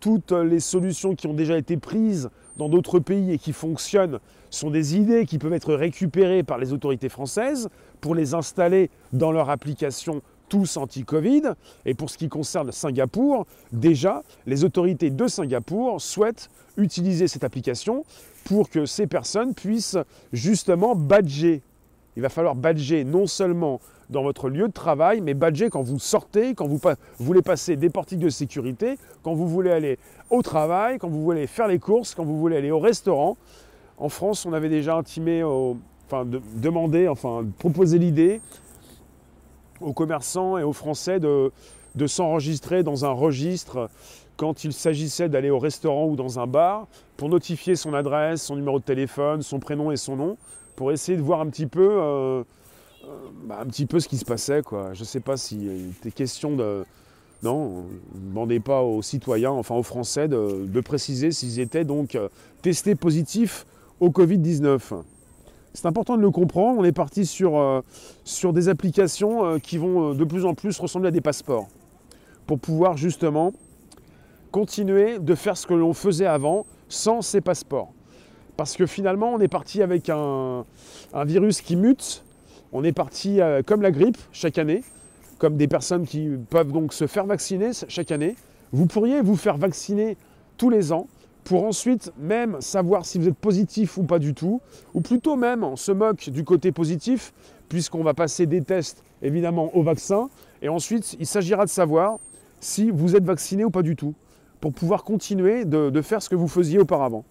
Toutes 0.00 0.32
les 0.32 0.60
solutions 0.60 1.14
qui 1.14 1.26
ont 1.26 1.34
déjà 1.34 1.58
été 1.58 1.76
prises 1.76 2.30
dans 2.56 2.68
d'autres 2.68 2.98
pays 3.00 3.32
et 3.32 3.38
qui 3.38 3.52
fonctionnent 3.52 4.20
sont 4.50 4.70
des 4.70 4.96
idées 4.96 5.26
qui 5.26 5.38
peuvent 5.38 5.52
être 5.52 5.74
récupérées 5.74 6.42
par 6.42 6.58
les 6.58 6.72
autorités 6.72 7.08
françaises 7.08 7.68
pour 8.00 8.14
les 8.14 8.34
installer 8.34 8.90
dans 9.12 9.32
leur 9.32 9.50
application 9.50 10.22
tous 10.48 10.76
anti-Covid. 10.76 11.42
Et 11.84 11.94
pour 11.94 12.10
ce 12.10 12.18
qui 12.18 12.28
concerne 12.28 12.72
Singapour, 12.72 13.46
déjà, 13.72 14.22
les 14.46 14.64
autorités 14.64 15.10
de 15.10 15.26
Singapour 15.26 16.00
souhaitent 16.00 16.48
utiliser 16.76 17.28
cette 17.28 17.44
application 17.44 18.04
pour 18.44 18.70
que 18.70 18.86
ces 18.86 19.06
personnes 19.06 19.54
puissent 19.54 19.98
justement 20.32 20.94
badger. 20.94 21.62
Il 22.16 22.22
va 22.22 22.28
falloir 22.28 22.54
badger 22.54 23.04
non 23.04 23.26
seulement 23.26 23.80
dans 24.10 24.22
votre 24.22 24.48
lieu 24.48 24.68
de 24.68 24.72
travail, 24.72 25.20
mais 25.20 25.34
badger 25.34 25.68
quand 25.68 25.82
vous 25.82 25.98
sortez, 25.98 26.54
quand 26.54 26.66
vous, 26.66 26.80
voulez 27.18 27.42
passer 27.42 27.76
des 27.76 27.90
portiques 27.90 28.18
de 28.20 28.30
sécurité, 28.30 28.98
quand 29.22 29.34
vous 29.34 29.46
voulez 29.46 29.70
aller 29.70 29.98
au 30.30 30.42
travail, 30.42 30.98
quand 30.98 31.08
vous 31.08 31.22
voulez 31.22 31.46
faire 31.46 31.68
les 31.68 31.78
courses, 31.78 32.14
quand 32.14 32.24
vous 32.24 32.38
voulez 32.38 32.56
aller 32.56 32.70
au 32.70 32.78
restaurant. 32.78 33.36
En 33.98 34.08
France, 34.08 34.46
on 34.46 34.52
avait 34.52 34.68
déjà 34.68 34.96
intimé, 34.96 35.42
enfin 35.44 36.24
demandé, 36.56 37.08
enfin 37.08 37.44
proposé 37.58 37.98
l'idée 37.98 38.40
aux 39.80 39.92
commerçants 39.92 40.58
et 40.58 40.62
aux 40.62 40.72
Français 40.72 41.20
de, 41.20 41.50
s'enregistrer 42.06 42.82
dans 42.82 43.04
un 43.04 43.10
registre 43.10 43.90
quand 44.36 44.64
il 44.64 44.72
s'agissait 44.72 45.28
d'aller 45.28 45.50
au 45.50 45.58
restaurant 45.58 46.06
ou 46.06 46.16
dans 46.16 46.38
un 46.38 46.46
bar 46.46 46.86
pour 47.16 47.28
notifier 47.28 47.74
son 47.74 47.92
adresse, 47.92 48.42
son 48.42 48.56
numéro 48.56 48.78
de 48.78 48.84
téléphone, 48.84 49.42
son 49.42 49.58
prénom 49.58 49.90
et 49.90 49.96
son 49.96 50.14
nom, 50.14 50.36
pour 50.76 50.92
essayer 50.92 51.18
de 51.18 51.22
voir 51.22 51.40
un 51.40 51.48
petit 51.48 51.66
peu, 51.66 51.88
euh, 51.90 52.02
euh, 52.02 52.44
bah, 53.46 53.58
un 53.60 53.66
petit 53.66 53.86
peu 53.86 53.98
ce 53.98 54.06
qui 54.06 54.16
se 54.16 54.24
passait. 54.24 54.62
Quoi. 54.62 54.94
Je 54.94 55.00
ne 55.00 55.04
sais 55.04 55.20
pas 55.20 55.36
s'il 55.36 55.90
était 55.90 56.12
question 56.12 56.54
de... 56.54 56.84
Non, 57.42 57.84
ne 58.14 58.28
demandez 58.28 58.60
pas 58.60 58.82
aux 58.82 59.02
citoyens, 59.02 59.52
enfin 59.52 59.76
aux 59.76 59.84
Français, 59.84 60.26
de, 60.28 60.66
de 60.66 60.80
préciser 60.80 61.30
s'ils 61.30 61.60
étaient 61.60 61.84
donc 61.84 62.14
euh, 62.14 62.28
testés 62.62 62.94
positifs 62.94 63.64
au 64.00 64.10
Covid-19. 64.10 65.02
C'est 65.74 65.86
important 65.86 66.16
de 66.16 66.22
le 66.22 66.30
comprendre. 66.30 66.80
On 66.80 66.84
est 66.84 66.92
parti 66.92 67.26
sur, 67.26 67.58
euh, 67.58 67.82
des 68.52 68.68
applications 68.68 69.44
euh, 69.44 69.58
qui 69.58 69.78
vont 69.78 70.10
euh, 70.10 70.14
de 70.14 70.24
plus 70.24 70.44
en 70.44 70.54
plus 70.54 70.78
ressembler 70.78 71.08
à 71.08 71.10
des 71.10 71.20
passeports 71.20 71.68
pour 72.46 72.58
pouvoir 72.58 72.96
justement 72.96 73.52
continuer 74.50 75.18
de 75.18 75.34
faire 75.34 75.56
ce 75.56 75.66
que 75.66 75.74
l'on 75.74 75.92
faisait 75.92 76.26
avant 76.26 76.64
sans 76.88 77.20
ces 77.20 77.40
passeports. 77.40 77.92
Parce 78.56 78.76
que 78.76 78.86
finalement, 78.86 79.32
on 79.32 79.40
est 79.40 79.48
parti 79.48 79.82
avec 79.82 80.08
un, 80.08 80.64
virus 81.26 81.60
qui 81.60 81.76
mute. 81.76 82.24
On 82.72 82.82
est 82.82 82.92
parti 82.92 83.40
comme 83.66 83.82
la 83.82 83.90
grippe 83.90 84.16
chaque 84.32 84.56
année, 84.58 84.82
comme 85.38 85.56
des 85.56 85.68
personnes 85.68 86.06
qui 86.06 86.30
peuvent 86.48 86.72
donc 86.72 86.94
se 86.94 87.06
faire 87.06 87.26
vacciner 87.26 87.70
chaque 87.88 88.10
année. 88.10 88.34
Vous 88.72 88.86
pourriez 88.86 89.20
vous 89.20 89.36
faire 89.36 89.58
vacciner 89.58 90.16
tous 90.56 90.70
les 90.70 90.90
ans 90.90 91.06
pour 91.48 91.64
ensuite 91.64 92.12
même 92.18 92.60
savoir 92.60 93.06
si 93.06 93.18
vous 93.18 93.26
êtes 93.26 93.38
positif 93.38 93.96
ou 93.96 94.02
pas 94.02 94.18
du 94.18 94.34
tout, 94.34 94.60
ou 94.92 95.00
plutôt 95.00 95.34
même 95.34 95.64
on 95.64 95.76
se 95.76 95.92
moque 95.92 96.28
du 96.28 96.44
côté 96.44 96.72
positif, 96.72 97.32
puisqu'on 97.70 98.02
va 98.02 98.12
passer 98.12 98.44
des 98.44 98.60
tests 98.60 99.02
évidemment 99.22 99.74
au 99.74 99.82
vaccin, 99.82 100.28
et 100.60 100.68
ensuite 100.68 101.16
il 101.18 101.26
s'agira 101.26 101.64
de 101.64 101.70
savoir 101.70 102.18
si 102.60 102.90
vous 102.90 103.16
êtes 103.16 103.24
vacciné 103.24 103.64
ou 103.64 103.70
pas 103.70 103.80
du 103.80 103.96
tout, 103.96 104.14
pour 104.60 104.74
pouvoir 104.74 105.04
continuer 105.04 105.64
de, 105.64 106.02
faire 106.02 106.20
ce 106.20 106.28
que 106.28 106.34
vous 106.34 106.48
faisiez 106.48 106.78
auparavant. 106.78 107.24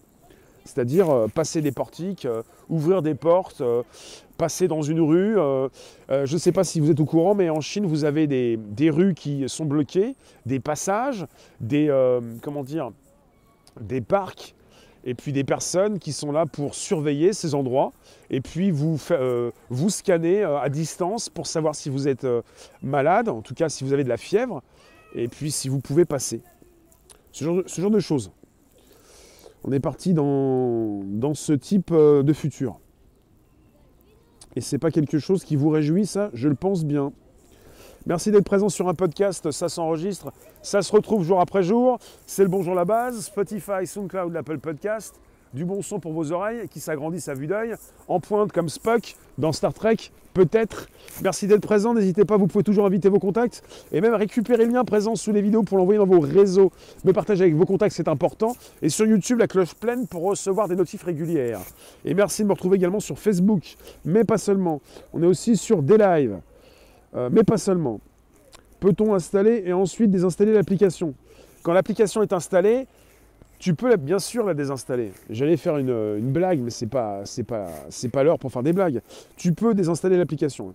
C'est-à-dire 0.64 1.08
euh, 1.10 1.28
passer 1.28 1.62
des 1.62 1.72
portiques, 1.72 2.24
euh, 2.24 2.42
ouvrir 2.68 3.02
des 3.02 3.14
portes, 3.14 3.60
euh, 3.60 3.84
passer 4.36 4.66
dans 4.66 4.82
une 4.82 5.00
rue. 5.00 5.36
je 6.08 6.32
ne 6.32 6.38
sais 6.38 6.52
pas 6.52 6.64
si 6.64 6.80
vous 6.80 6.90
êtes 6.90 7.00
au 7.00 7.04
courant, 7.04 7.36
mais 7.36 7.50
en 7.50 7.60
Chine, 7.60 7.86
vous 7.86 8.04
avez 8.04 8.26
des, 8.26 8.56
des 8.56 8.90
rues 8.90 9.14
qui 9.14 9.48
sont 9.48 9.64
bloquées, 9.64 10.16
des 10.44 10.58
passages, 10.60 11.26
des, 11.60 11.88
comment 12.42 12.62
dire, 12.62 12.92
des 13.80 14.00
parcs 14.00 14.54
et 15.04 15.14
puis 15.14 15.32
des 15.32 15.44
personnes 15.44 15.98
qui 15.98 16.12
sont 16.12 16.32
là 16.32 16.46
pour 16.46 16.74
surveiller 16.74 17.32
ces 17.32 17.54
endroits 17.54 17.92
et 18.30 18.40
puis 18.40 18.70
vous, 18.70 19.00
euh, 19.10 19.50
vous 19.70 19.90
scanner 19.90 20.42
euh, 20.42 20.58
à 20.58 20.68
distance 20.68 21.28
pour 21.28 21.46
savoir 21.46 21.74
si 21.74 21.88
vous 21.88 22.08
êtes 22.08 22.24
euh, 22.24 22.42
malade, 22.82 23.28
en 23.28 23.40
tout 23.40 23.54
cas 23.54 23.68
si 23.68 23.84
vous 23.84 23.92
avez 23.92 24.04
de 24.04 24.08
la 24.08 24.16
fièvre, 24.16 24.62
et 25.14 25.28
puis 25.28 25.50
si 25.50 25.68
vous 25.68 25.80
pouvez 25.80 26.04
passer. 26.04 26.42
Ce 27.32 27.44
genre, 27.44 27.90
de 27.90 28.00
choses. 28.00 28.32
On 29.64 29.72
est 29.72 29.80
parti 29.80 30.12
dans, 30.12 31.34
ce 31.34 31.52
type 31.52 31.92
de 31.92 32.32
futur. 32.32 32.80
Et 34.56 34.60
c'est 34.60 34.78
pas 34.78 34.90
quelque 34.90 35.18
chose 35.18 35.44
qui 35.44 35.54
vous 35.54 35.68
réjouit, 35.68 36.04
ça, 36.04 36.30
je 36.34 36.48
le 36.48 36.54
pense 36.54 36.84
bien. 36.84 37.12
Merci 38.08 38.30
d'être 38.30 38.46
présent 38.46 38.70
sur 38.70 38.88
un 38.88 38.94
podcast, 38.94 39.50
ça 39.50 39.68
s'enregistre, 39.68 40.32
ça 40.62 40.80
se 40.80 40.90
retrouve 40.90 41.24
jour 41.24 41.42
après 41.42 41.62
jour. 41.62 41.98
C'est 42.26 42.42
le 42.42 42.48
Bonjour 42.48 42.74
la 42.74 42.86
base, 42.86 43.26
Spotify, 43.26 43.86
SoundCloud, 43.86 44.32
l'Apple 44.32 44.56
Podcast. 44.56 45.14
Du 45.52 45.66
bon 45.66 45.82
son 45.82 46.00
pour 46.00 46.14
vos 46.14 46.32
oreilles 46.32 46.68
qui 46.70 46.80
s'agrandissent 46.80 47.28
à 47.28 47.34
vue 47.34 47.46
d'œil, 47.46 47.74
en 48.08 48.18
pointe 48.18 48.50
comme 48.50 48.70
Spock 48.70 49.14
dans 49.36 49.52
Star 49.52 49.74
Trek, 49.74 49.96
peut-être. 50.32 50.88
Merci 51.22 51.46
d'être 51.48 51.60
présent, 51.60 51.92
n'hésitez 51.92 52.24
pas, 52.24 52.38
vous 52.38 52.46
pouvez 52.46 52.64
toujours 52.64 52.86
inviter 52.86 53.10
vos 53.10 53.18
contacts 53.18 53.62
et 53.92 54.00
même 54.00 54.14
récupérer 54.14 54.64
le 54.64 54.72
lien 54.72 54.86
présent 54.86 55.14
sous 55.14 55.32
les 55.32 55.42
vidéos 55.42 55.62
pour 55.62 55.76
l'envoyer 55.76 55.98
dans 55.98 56.06
vos 56.06 56.20
réseaux. 56.20 56.72
Me 57.04 57.12
partager 57.12 57.42
avec 57.42 57.56
vos 57.56 57.66
contacts, 57.66 57.94
c'est 57.94 58.08
important. 58.08 58.56
Et 58.80 58.88
sur 58.88 59.04
YouTube, 59.04 59.38
la 59.38 59.48
cloche 59.48 59.74
pleine 59.74 60.06
pour 60.06 60.22
recevoir 60.22 60.66
des 60.66 60.76
notifs 60.76 61.02
régulières. 61.02 61.60
Et 62.06 62.14
merci 62.14 62.42
de 62.42 62.48
me 62.48 62.52
retrouver 62.52 62.76
également 62.76 63.00
sur 63.00 63.18
Facebook, 63.18 63.76
mais 64.06 64.24
pas 64.24 64.38
seulement. 64.38 64.80
On 65.12 65.22
est 65.22 65.26
aussi 65.26 65.58
sur 65.58 65.82
des 65.82 65.98
lives. 65.98 66.38
Euh, 67.14 67.30
mais 67.32 67.42
pas 67.42 67.58
seulement. 67.58 68.00
Peut-on 68.80 69.14
installer 69.14 69.62
et 69.66 69.72
ensuite 69.72 70.10
désinstaller 70.10 70.52
l'application? 70.52 71.14
Quand 71.62 71.72
l'application 71.72 72.22
est 72.22 72.32
installée, 72.32 72.86
tu 73.58 73.74
peux 73.74 73.96
bien 73.96 74.18
sûr 74.18 74.46
la 74.46 74.54
désinstaller. 74.54 75.12
J'allais 75.30 75.56
faire 75.56 75.78
une, 75.78 76.32
blague, 76.32 76.60
mais 76.60 76.70
c'est 76.70 76.86
pas, 76.86 77.22
c'est 77.24 77.42
pas, 77.42 77.68
c'est 77.90 78.08
pas 78.08 78.22
l'heure 78.22 78.38
pour 78.38 78.52
faire 78.52 78.62
des 78.62 78.72
blagues. 78.72 79.02
Tu 79.36 79.52
peux 79.52 79.74
désinstaller 79.74 80.16
l'application. 80.16 80.74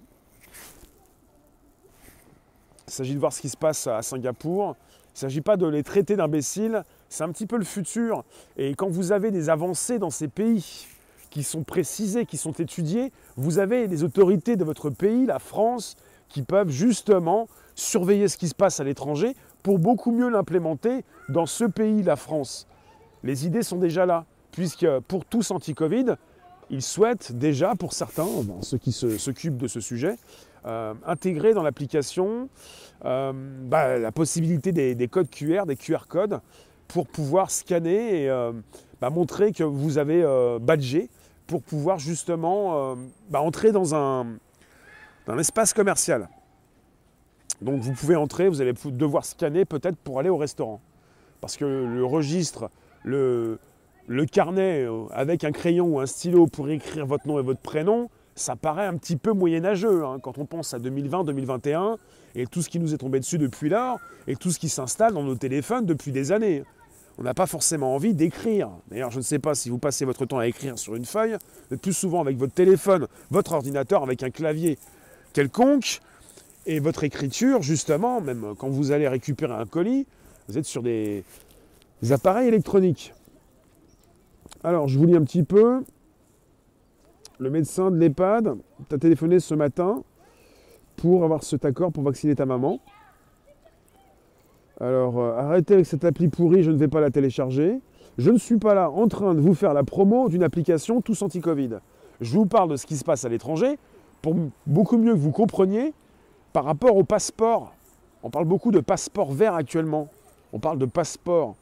s'agit 2.87 3.15
de 3.15 3.19
voir 3.19 3.31
ce 3.31 3.41
qui 3.41 3.49
se 3.49 3.57
passe 3.57 3.87
à 3.87 4.01
Singapour. 4.01 4.75
Il 5.13 5.17
ne 5.17 5.19
s'agit 5.19 5.41
pas 5.41 5.57
de 5.57 5.67
les 5.67 5.83
traiter 5.83 6.15
d'imbéciles, 6.15 6.83
c'est 7.07 7.23
un 7.23 7.29
petit 7.29 7.45
peu 7.45 7.57
le 7.57 7.63
futur. 7.63 8.23
Et 8.57 8.73
quand 8.73 8.89
vous 8.89 9.11
avez 9.11 9.29
des 9.29 9.49
avancées 9.49 9.99
dans 9.99 10.09
ces 10.09 10.27
pays 10.27 10.87
qui 11.29 11.43
sont 11.43 11.63
précisées, 11.63 12.25
qui 12.25 12.37
sont 12.37 12.51
étudiées, 12.53 13.11
vous 13.37 13.59
avez 13.59 13.87
les 13.87 14.03
autorités 14.03 14.55
de 14.55 14.63
votre 14.63 14.89
pays, 14.89 15.25
la 15.25 15.39
France, 15.39 15.95
qui 16.33 16.41
peuvent 16.41 16.69
justement 16.69 17.47
surveiller 17.75 18.27
ce 18.27 18.37
qui 18.37 18.47
se 18.47 18.55
passe 18.55 18.79
à 18.79 18.83
l'étranger 18.83 19.35
pour 19.61 19.79
beaucoup 19.79 20.11
mieux 20.11 20.29
l'implémenter 20.29 21.05
dans 21.29 21.45
ce 21.45 21.63
pays, 21.63 22.03
la 22.03 22.15
France. 22.15 22.67
Les 23.23 23.45
idées 23.45 23.63
sont 23.63 23.77
déjà 23.77 24.05
là, 24.05 24.25
puisque 24.51 24.87
pour 25.07 25.25
tous 25.25 25.51
anti-Covid, 25.51 26.15
ils 26.69 26.81
souhaitent 26.81 27.31
déjà, 27.31 27.75
pour 27.75 27.93
certains, 27.93 28.27
ceux 28.61 28.77
qui 28.77 28.91
s'occupent 28.91 29.57
de 29.57 29.67
ce 29.67 29.79
sujet, 29.79 30.15
euh, 30.65 30.93
intégrer 31.05 31.53
dans 31.53 31.61
l'application 31.61 32.49
euh, 33.05 33.31
bah, 33.35 33.99
la 33.99 34.11
possibilité 34.11 34.71
des, 34.71 35.07
codes 35.07 35.29
QR, 35.29 35.65
des 35.67 35.75
QR 35.75 36.07
codes, 36.07 36.39
pour 36.87 37.07
pouvoir 37.07 37.51
scanner 37.51 38.23
et 38.23 38.29
euh, 38.29 38.51
bah, 38.99 39.09
montrer 39.11 39.51
que 39.51 39.63
vous 39.63 39.99
avez 39.99 40.25
badgé, 40.59 41.09
pour 41.45 41.61
pouvoir 41.61 41.99
justement 41.99 42.95
bah, 43.29 43.41
entrer 43.41 43.71
dans 43.71 43.93
un, 43.93 44.25
un 45.27 45.37
espace 45.37 45.73
commercial. 45.73 46.29
Donc 47.61 47.81
vous 47.81 47.93
pouvez 47.93 48.15
entrer, 48.15 48.49
vous 48.49 48.61
allez 48.61 48.73
devoir 48.85 49.25
scanner 49.25 49.65
peut-être 49.65 49.97
pour 49.97 50.19
aller 50.19 50.29
au 50.29 50.37
restaurant. 50.37 50.81
Parce 51.41 51.57
que 51.57 51.65
le 51.65 52.05
registre, 52.05 52.69
le, 53.03 53.59
le 54.07 54.25
carnet 54.25 54.83
euh, 54.85 55.05
avec 55.11 55.43
un 55.43 55.51
crayon 55.51 55.95
ou 55.95 55.99
un 55.99 56.05
stylo 56.05 56.47
pour 56.47 56.69
écrire 56.69 57.05
votre 57.05 57.27
nom 57.27 57.39
et 57.39 57.43
votre 57.43 57.61
prénom, 57.61 58.09
ça 58.35 58.55
paraît 58.55 58.85
un 58.85 58.97
petit 58.97 59.15
peu 59.15 59.31
moyenâgeux 59.31 60.03
hein, 60.03 60.19
quand 60.21 60.37
on 60.37 60.45
pense 60.45 60.73
à 60.73 60.79
2020, 60.79 61.23
2021 61.25 61.97
et 62.35 62.47
tout 62.47 62.61
ce 62.61 62.69
qui 62.69 62.79
nous 62.79 62.93
est 62.93 62.97
tombé 62.97 63.19
dessus 63.19 63.37
depuis 63.37 63.69
lors 63.69 63.99
et 64.27 64.35
tout 64.35 64.51
ce 64.51 64.59
qui 64.59 64.69
s'installe 64.69 65.13
dans 65.13 65.23
nos 65.23 65.35
téléphones 65.35 65.85
depuis 65.85 66.11
des 66.11 66.31
années. 66.31 66.63
On 67.19 67.23
n'a 67.23 67.35
pas 67.35 67.45
forcément 67.45 67.93
envie 67.93 68.15
d'écrire. 68.15 68.71
D'ailleurs, 68.89 69.11
je 69.11 69.17
ne 69.17 69.23
sais 69.23 69.37
pas 69.37 69.53
si 69.53 69.69
vous 69.69 69.77
passez 69.77 70.03
votre 70.03 70.25
temps 70.25 70.39
à 70.39 70.47
écrire 70.47 70.79
sur 70.79 70.95
une 70.95 71.05
feuille, 71.05 71.37
mais 71.69 71.77
plus 71.77 71.93
souvent 71.93 72.21
avec 72.21 72.37
votre 72.37 72.53
téléphone, 72.53 73.07
votre 73.29 73.53
ordinateur, 73.53 74.01
avec 74.01 74.23
un 74.23 74.31
clavier 74.31 74.79
quelconque, 75.33 75.99
et 76.65 76.79
votre 76.79 77.03
écriture, 77.03 77.61
justement, 77.61 78.21
même 78.21 78.53
quand 78.57 78.69
vous 78.69 78.91
allez 78.91 79.07
récupérer 79.07 79.53
un 79.53 79.65
colis, 79.65 80.07
vous 80.47 80.57
êtes 80.57 80.65
sur 80.65 80.81
des 80.81 81.23
appareils 82.09 82.47
électroniques. 82.47 83.13
Alors, 84.63 84.87
je 84.87 84.97
vous 84.97 85.05
lis 85.05 85.15
un 85.15 85.23
petit 85.23 85.43
peu. 85.43 85.83
Le 87.39 87.49
médecin 87.49 87.91
de 87.91 87.97
l'EHPAD 87.97 88.55
t'a 88.87 88.97
téléphoné 88.97 89.39
ce 89.39 89.55
matin 89.55 90.03
pour 90.95 91.25
avoir 91.25 91.43
cet 91.43 91.65
accord 91.65 91.91
pour 91.91 92.03
vacciner 92.03 92.35
ta 92.35 92.45
maman. 92.45 92.79
Alors, 94.79 95.19
euh, 95.19 95.37
arrêtez 95.37 95.73
avec 95.73 95.85
cette 95.85 96.05
appli 96.05 96.29
pourrie, 96.29 96.63
je 96.63 96.71
ne 96.71 96.77
vais 96.77 96.87
pas 96.87 97.01
la 97.01 97.11
télécharger. 97.11 97.81
Je 98.17 98.31
ne 98.31 98.37
suis 98.37 98.57
pas 98.57 98.73
là 98.73 98.89
en 98.89 99.07
train 99.07 99.33
de 99.33 99.41
vous 99.41 99.53
faire 99.53 99.73
la 99.73 99.83
promo 99.83 100.29
d'une 100.29 100.43
application 100.43 101.01
tous 101.01 101.21
anti-Covid. 101.21 101.79
Je 102.21 102.33
vous 102.33 102.45
parle 102.45 102.69
de 102.69 102.75
ce 102.75 102.85
qui 102.85 102.95
se 102.95 103.03
passe 103.03 103.25
à 103.25 103.29
l'étranger 103.29 103.77
pour 104.23 104.35
beaucoup 104.65 104.97
mieux 104.97 105.13
que 105.13 105.19
vous 105.19 105.31
compreniez 105.31 105.93
par 106.53 106.63
rapport 106.63 106.95
au 106.95 107.03
passeport. 107.03 107.75
On 108.23 108.29
parle 108.31 108.45
beaucoup 108.45 108.71
de 108.71 108.79
passeport 108.79 109.31
vert 109.31 109.53
actuellement. 109.53 110.07
On 110.53 110.59
parle 110.59 110.79
de 110.79 110.85
passeport. 110.85 111.55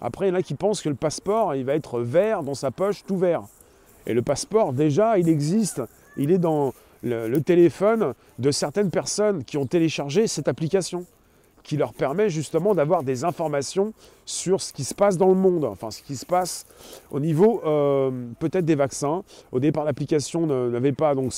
Après, 0.00 0.26
il 0.26 0.30
y 0.30 0.32
en 0.32 0.34
a 0.34 0.42
qui 0.42 0.54
pensent 0.54 0.82
que 0.82 0.88
le 0.88 0.96
passeport, 0.96 1.54
il 1.54 1.64
va 1.64 1.74
être 1.74 2.00
vert 2.00 2.42
dans 2.42 2.54
sa 2.54 2.72
poche, 2.72 3.04
tout 3.06 3.16
vert. 3.16 3.42
Et 4.06 4.12
le 4.12 4.22
passeport, 4.22 4.72
déjà, 4.72 5.18
il 5.18 5.28
existe. 5.28 5.80
Il 6.16 6.32
est 6.32 6.38
dans 6.38 6.72
le, 7.02 7.38
téléphone 7.38 8.14
de 8.40 8.50
certaines 8.50 8.90
personnes 8.90 9.44
qui 9.44 9.56
ont 9.56 9.66
téléchargé 9.66 10.26
cette 10.26 10.48
application, 10.48 11.06
qui 11.62 11.76
leur 11.76 11.92
permet 11.92 12.28
justement 12.28 12.74
d'avoir 12.74 13.04
des 13.04 13.22
informations 13.22 13.92
sur 14.24 14.60
ce 14.60 14.72
qui 14.72 14.82
se 14.82 14.94
passe 14.94 15.16
dans 15.16 15.28
le 15.28 15.34
monde, 15.34 15.64
enfin 15.64 15.90
ce 15.90 16.02
qui 16.02 16.16
se 16.16 16.26
passe 16.26 16.66
au 17.10 17.20
niveau 17.20 17.62
euh, 17.64 18.10
peut-être 18.40 18.64
des 18.64 18.74
vaccins. 18.74 19.22
Au 19.52 19.60
départ, 19.60 19.84
l'application 19.84 20.46
n'avait 20.46 20.92
pas 20.92 21.14
donc 21.14 21.32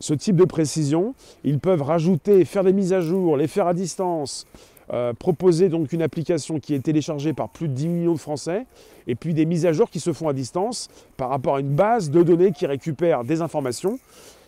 ce, 0.00 0.14
type 0.14 0.36
de 0.36 0.44
précision. 0.44 1.14
Ils 1.44 1.58
peuvent 1.58 1.82
rajouter, 1.82 2.44
faire 2.44 2.64
des 2.64 2.72
mises 2.72 2.92
à 2.92 3.00
jour, 3.00 3.36
les 3.36 3.46
faire 3.46 3.66
à 3.66 3.74
distance, 3.74 4.46
euh, 4.92 5.12
proposer 5.12 5.68
donc 5.68 5.92
une 5.92 6.02
application 6.02 6.60
qui 6.60 6.74
est 6.74 6.80
téléchargée 6.80 7.32
par 7.32 7.48
plus 7.48 7.68
de 7.68 7.74
10 7.74 7.88
millions 7.88 8.14
de 8.14 8.18
Français, 8.18 8.66
et 9.06 9.14
puis 9.14 9.34
des 9.34 9.46
mises 9.46 9.66
à 9.66 9.72
jour 9.72 9.90
qui 9.90 10.00
se 10.00 10.12
font 10.12 10.28
à 10.28 10.32
distance 10.32 10.88
par 11.16 11.28
rapport 11.28 11.56
à 11.56 11.60
une 11.60 11.74
base 11.74 12.10
de 12.10 12.22
données 12.22 12.52
qui 12.52 12.66
récupère 12.66 13.24
des 13.24 13.40
informations. 13.40 13.98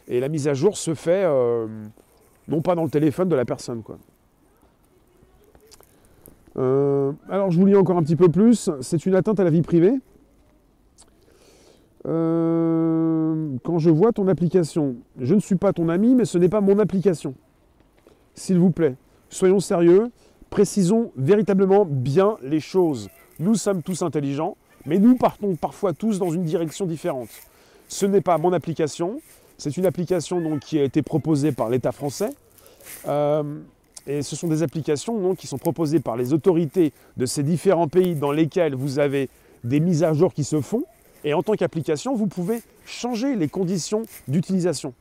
Et 0.08 0.18
la 0.20 0.28
mise 0.28 0.48
à 0.48 0.54
jour 0.54 0.76
se 0.76 0.94
fait 0.94 1.24
euh, 1.24 1.66
non 2.48 2.62
pas 2.62 2.74
dans 2.74 2.84
le 2.84 2.90
téléphone 2.90 3.28
de 3.28 3.36
la 3.36 3.44
personne. 3.44 3.82
Euh, 6.56 7.12
alors 7.28 7.50
je 7.50 7.58
vous 7.58 7.66
lis 7.66 7.76
encore 7.76 7.96
un 7.96 8.02
petit 8.02 8.16
peu 8.16 8.28
plus. 8.28 8.70
C'est 8.80 9.06
une 9.06 9.14
atteinte 9.14 9.40
à 9.40 9.44
la 9.44 9.50
vie 9.50 9.62
privée. 9.62 9.94
Quand 12.04 13.78
je 13.78 13.90
vois 13.90 14.12
ton 14.12 14.28
application, 14.28 14.96
je 15.18 15.34
ne 15.34 15.40
suis 15.40 15.56
pas 15.56 15.72
ton 15.72 15.88
ami, 15.88 16.14
mais 16.14 16.24
ce 16.24 16.38
n'est 16.38 16.48
pas 16.48 16.60
mon 16.60 16.78
application. 16.78 17.34
S'il 18.34 18.58
vous 18.58 18.70
plaît, 18.70 18.96
soyons 19.28 19.60
sérieux. 19.60 20.10
Précisons 20.48 21.12
véritablement 21.16 21.84
bien 21.84 22.36
les 22.42 22.60
choses. 22.60 23.08
Nous 23.38 23.54
sommes 23.54 23.82
tous 23.82 24.02
intelligents, 24.02 24.56
mais 24.84 24.98
nous 24.98 25.16
partons 25.16 25.54
parfois 25.54 25.92
tous 25.92 26.18
dans 26.18 26.30
une 26.30 26.42
direction 26.42 26.86
différente. 26.86 27.28
Ce 27.88 28.06
n'est 28.06 28.20
pas 28.20 28.38
mon 28.38 28.52
application, 28.52 29.20
c'est 29.58 29.76
une 29.76 29.86
application 29.86 30.58
qui 30.58 30.78
a 30.78 30.84
été 30.84 31.02
proposée 31.02 31.52
par 31.52 31.68
l'État 31.68 31.92
français. 31.92 32.30
Euh, 33.06 33.42
et 34.06 34.22
ce 34.22 34.34
sont 34.34 34.48
des 34.48 34.62
applications 34.62 35.34
qui 35.34 35.46
sont 35.46 35.58
proposées 35.58 36.00
par 36.00 36.16
les 36.16 36.32
autorités 36.32 36.92
de 37.16 37.26
ces 37.26 37.42
différents 37.42 37.88
pays 37.88 38.14
dans 38.14 38.32
lesquels 38.32 38.74
vous 38.74 38.98
avez 38.98 39.28
des 39.62 39.78
mises 39.78 40.02
à 40.02 40.14
jour 40.14 40.32
qui 40.32 40.44
se 40.44 40.60
font. 40.60 40.84
Et 41.24 41.34
en 41.34 41.42
tant 41.42 41.54
qu'application, 41.54 42.14
vous 42.14 42.26
pouvez 42.26 42.62
changer 42.86 43.36
les 43.36 43.48
conditions 43.48 44.02
d'utilisation. 44.28 44.94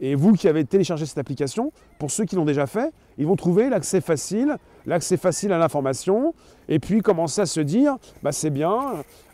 Et 0.00 0.14
vous 0.14 0.32
qui 0.32 0.46
avez 0.46 0.64
téléchargé 0.64 1.06
cette 1.06 1.18
application, 1.18 1.72
pour 1.98 2.10
ceux 2.10 2.24
qui 2.24 2.36
l'ont 2.36 2.44
déjà 2.44 2.66
fait, 2.66 2.92
ils 3.18 3.26
vont 3.26 3.34
trouver 3.34 3.68
l'accès 3.68 4.00
facile, 4.00 4.56
l'accès 4.86 5.16
facile 5.16 5.52
à 5.52 5.58
l'information, 5.58 6.34
et 6.68 6.78
puis 6.78 7.00
commencer 7.00 7.40
à 7.40 7.46
se 7.46 7.60
dire, 7.60 7.96
bah 8.22 8.30
c'est 8.30 8.50
bien, 8.50 8.78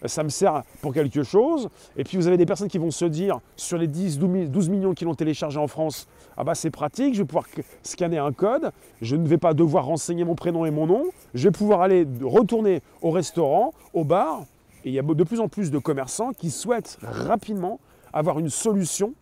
ça 0.06 0.24
me 0.24 0.30
sert 0.30 0.62
pour 0.80 0.94
quelque 0.94 1.22
chose. 1.22 1.68
Et 1.98 2.04
puis 2.04 2.16
vous 2.16 2.26
avez 2.26 2.38
des 2.38 2.46
personnes 2.46 2.68
qui 2.68 2.78
vont 2.78 2.90
se 2.90 3.04
dire, 3.04 3.40
sur 3.56 3.76
les 3.76 3.86
10, 3.86 4.18
12 4.18 4.70
millions 4.70 4.94
qui 4.94 5.04
l'ont 5.04 5.14
téléchargé 5.14 5.58
en 5.58 5.68
France, 5.68 6.08
ah 6.38 6.44
bah 6.44 6.54
c'est 6.54 6.70
pratique, 6.70 7.14
je 7.14 7.20
vais 7.20 7.26
pouvoir 7.26 7.46
scanner 7.82 8.18
un 8.18 8.32
code, 8.32 8.72
je 9.02 9.16
ne 9.16 9.28
vais 9.28 9.38
pas 9.38 9.52
devoir 9.52 9.84
renseigner 9.84 10.24
mon 10.24 10.34
prénom 10.34 10.64
et 10.64 10.70
mon 10.70 10.86
nom, 10.86 11.04
je 11.34 11.44
vais 11.44 11.52
pouvoir 11.52 11.82
aller 11.82 12.06
retourner 12.22 12.80
au 13.02 13.10
restaurant, 13.10 13.74
au 13.92 14.04
bar, 14.04 14.44
et 14.84 14.90
il 14.90 14.92
y 14.94 14.98
a 14.98 15.02
de 15.02 15.24
plus 15.24 15.40
en 15.40 15.48
plus 15.48 15.70
de 15.70 15.78
commerçants 15.78 16.32
qui 16.32 16.50
souhaitent 16.50 16.98
rapidement 17.02 17.80
avoir 18.12 18.38
une 18.38 18.50
solution 18.50 19.14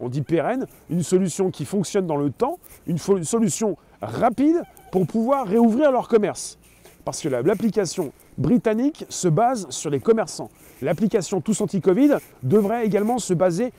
on 0.00 0.08
dit 0.08 0.22
pérenne, 0.22 0.66
une 0.90 1.02
solution 1.02 1.50
qui 1.50 1.64
fonctionne 1.64 2.06
dans 2.06 2.16
le 2.16 2.30
temps, 2.30 2.58
une, 2.86 2.98
solution 2.98 3.76
rapide 4.00 4.62
pour 4.92 5.06
pouvoir 5.06 5.46
réouvrir 5.46 5.90
leur 5.90 6.08
commerce. 6.08 6.58
Parce 7.04 7.20
que 7.20 7.28
l'application 7.28 8.12
britannique 8.36 9.06
se 9.08 9.28
base 9.28 9.66
sur 9.70 9.90
les 9.90 10.00
commerçants. 10.00 10.50
L'application 10.82 11.40
Tous 11.40 11.60
Anti-Covid 11.60 12.16
devrait 12.42 12.84
également 12.84 13.18
se 13.18 13.32
baser 13.32 13.72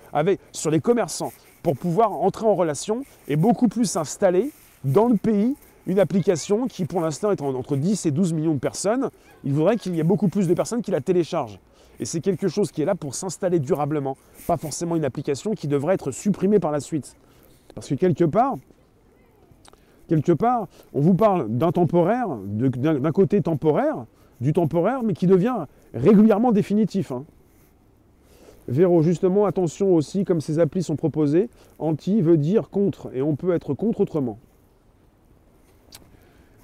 sur 0.52 0.72
les 0.72 0.80
commerçants 0.80 1.34
pour 1.62 1.76
pouvoir 1.78 2.14
entrer 2.14 2.46
en 2.46 2.56
relation 2.56 3.04
et 3.28 3.36
beaucoup 3.36 3.68
plus 3.68 3.98
installer 3.98 4.52
dans 4.84 5.08
le 5.08 5.18
pays 5.18 5.56
une 5.88 6.00
application 6.00 6.68
qui 6.68 6.86
pour 6.86 7.02
l'instant 7.02 7.32
est 7.32 7.42
entre 7.42 7.78
10 7.78 8.06
et 8.06 8.12
12 8.12 8.34
millions 8.34 8.54
de 8.54 8.60
personnes. 8.60 9.10
Il 9.44 9.54
faudrait 9.54 9.78
qu'il 9.78 9.96
y 9.96 10.00
ait 10.00 10.04
beaucoup 10.04 10.28
plus 10.28 10.48
de 10.48 10.54
personnes 10.54 10.82
qui 10.82 10.92
la 10.92 11.02
téléchargent. 11.02 11.60
Et 12.00 12.06
c'est 12.06 12.20
quelque 12.20 12.48
chose 12.48 12.72
qui 12.72 12.82
est 12.82 12.86
là 12.86 12.94
pour 12.94 13.16
s'installer 13.16 13.60
durablement, 13.60 14.18
pas 14.46 14.58
forcément 14.58 14.96
une 14.96 15.06
application 15.06 15.56
qui 15.56 15.68
devrait 15.68 15.96
être 15.96 16.12
supprimée 16.12 16.60
par 16.60 16.72
la 16.72 16.80
suite. 16.80 17.16
Parce 17.74 17.88
que 17.88 17.96
quelque 17.96 18.26
part, 18.26 18.58
quelque 20.08 20.34
part, 20.34 20.68
on 20.94 21.00
vous 21.00 21.16
parle 21.16 21.48
d'un 21.50 21.72
temporaire, 21.72 22.28
d'un 22.38 23.12
côté 23.12 23.42
temporaire, 23.42 24.06
du 24.42 24.54
temporaire, 24.54 25.02
mais 25.02 25.14
qui 25.14 25.26
devient 25.26 25.66
régulièrement 25.96 26.52
définitif. 26.52 27.12
Hein. 27.12 27.24
Véro, 28.68 29.02
justement, 29.02 29.46
attention 29.46 29.96
aussi, 29.96 30.26
comme 30.26 30.42
ces 30.42 30.60
applis 30.60 30.84
sont 30.84 30.98
proposées, 30.98 31.50
anti 31.80 32.22
veut 32.22 32.38
dire 32.38 32.70
contre, 32.70 33.10
et 33.16 33.22
on 33.22 33.36
peut 33.36 33.56
être 33.56 33.74
contre 33.74 34.02
autrement. 34.02 34.38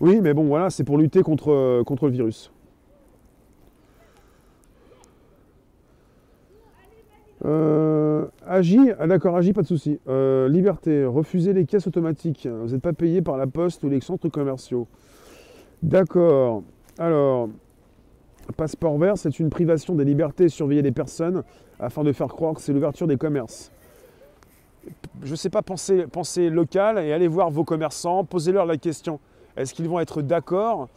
Oui, 0.04 0.20
mais 0.20 0.34
bon, 0.34 0.44
voilà, 0.44 0.70
c'est 0.70 0.84
pour 0.84 0.98
lutter 0.98 1.22
contre, 1.22 1.82
contre 1.84 2.08
le 2.08 2.12
virus. 2.12 2.52
Euh, 7.46 8.26
ah 8.46 9.08
d'accord, 9.08 9.38
agis, 9.38 9.54
pas 9.54 9.62
de 9.62 9.68
souci. 9.68 10.02
Euh, 10.10 10.50
liberté, 10.50 11.06
refuser 11.06 11.54
les 11.54 11.64
caisses 11.66 11.88
automatiques. 11.88 12.50
Vous 12.52 12.74
n'êtes 12.74 12.82
pas 12.82 12.92
payé 12.92 13.22
par 13.22 13.38
la 13.38 13.48
poste 13.48 13.82
ou 13.86 13.90
les 13.90 14.02
centres 14.02 14.28
commerciaux. 14.28 14.88
D'accord. 15.82 16.64
Alors, 17.00 17.48
passeport 18.58 18.98
vert, 18.98 19.18
c'est 19.18 19.40
une 19.40 19.50
privation 19.50 19.96
des 19.96 20.04
libertés 20.04 20.50
surveiller 20.50 20.82
les 20.82 20.92
personnes 20.92 21.44
afin 21.80 22.04
de 22.04 22.12
faire 22.12 22.28
croire 22.28 22.56
que 22.56 22.60
c'est 22.60 22.74
l'ouverture 22.74 23.08
des 23.08 23.16
commerces. 23.16 23.72
je 25.22 25.32
ne 25.32 25.38
sais 25.38 25.50
pas, 25.50 25.62
penser, 25.62 26.08
penser 26.08 26.50
local 26.50 27.00
et 27.00 27.14
allez 27.14 27.30
voir 27.30 27.50
vos 27.50 27.64
commerçants, 27.64 28.26
posez-leur 28.26 28.66
la 28.66 28.76
question. 28.76 29.22
Est-ce 29.58 29.74
qu'ils 29.74 29.88
vont 29.88 30.00
être 30.00 30.22
d'accord 30.22 30.90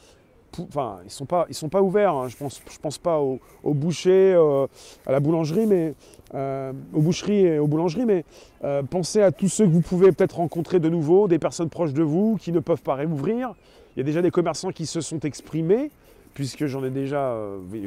Enfin, 0.59 0.99
ils 1.03 1.07
ne 1.07 1.11
sont, 1.11 1.27
pas, 1.27 1.47
sont 1.51 1.69
pas 1.69 1.83
ouverts. 1.83 2.15
Hein. 2.15 2.29
Je 2.29 2.35
ne 2.35 2.39
pense, 2.39 2.63
je 2.71 2.79
pense 2.79 2.99
pas 2.99 3.21
aux, 3.21 3.41
bouchers, 3.75 4.33
euh, 4.35 4.67
à 5.07 5.13
la 5.13 5.21
boulangerie, 5.21 5.67
mais 5.67 5.95
euh, 6.35 6.73
aux 6.95 7.01
boucheries 7.01 7.47
et 7.47 7.59
aux 7.59 7.67
boulangeries, 7.67 8.07
mais 8.07 8.25
euh, 8.65 8.83
pensez 8.83 9.21
à 9.21 9.33
tous 9.33 9.49
ceux 9.49 9.67
que 9.67 9.71
vous 9.71 9.81
pouvez 9.81 10.13
peut-être 10.13 10.37
rencontrer 10.37 10.81
de 10.81 10.89
nouveau, 10.89 11.29
des 11.29 11.39
personnes 11.39 11.69
proches 11.69 11.93
de 11.93 12.03
vous 12.03 12.37
qui 12.41 12.53
ne 12.53 12.61
peuvent 12.61 12.83
pas 12.83 12.95
réouvrir. 12.95 13.55
Il 13.95 14.01
y 14.01 14.03
a 14.03 14.05
déjà 14.05 14.23
des 14.23 14.31
commerçants 14.31 14.71
qui 14.71 14.87
se 14.87 15.01
sont 15.01 15.21
exprimés, 15.21 15.91
puisque 16.35 16.67
j'en 16.67 16.85
ai 16.85 16.91
déjà 16.91 17.37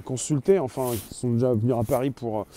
consulté, 0.05 0.57
enfin, 0.57 0.91
qui 1.09 1.13
sont 1.13 1.31
déjà 1.33 1.53
venus 1.53 1.75
à 1.75 1.83
Paris 1.83 2.09
pour, 2.09 2.47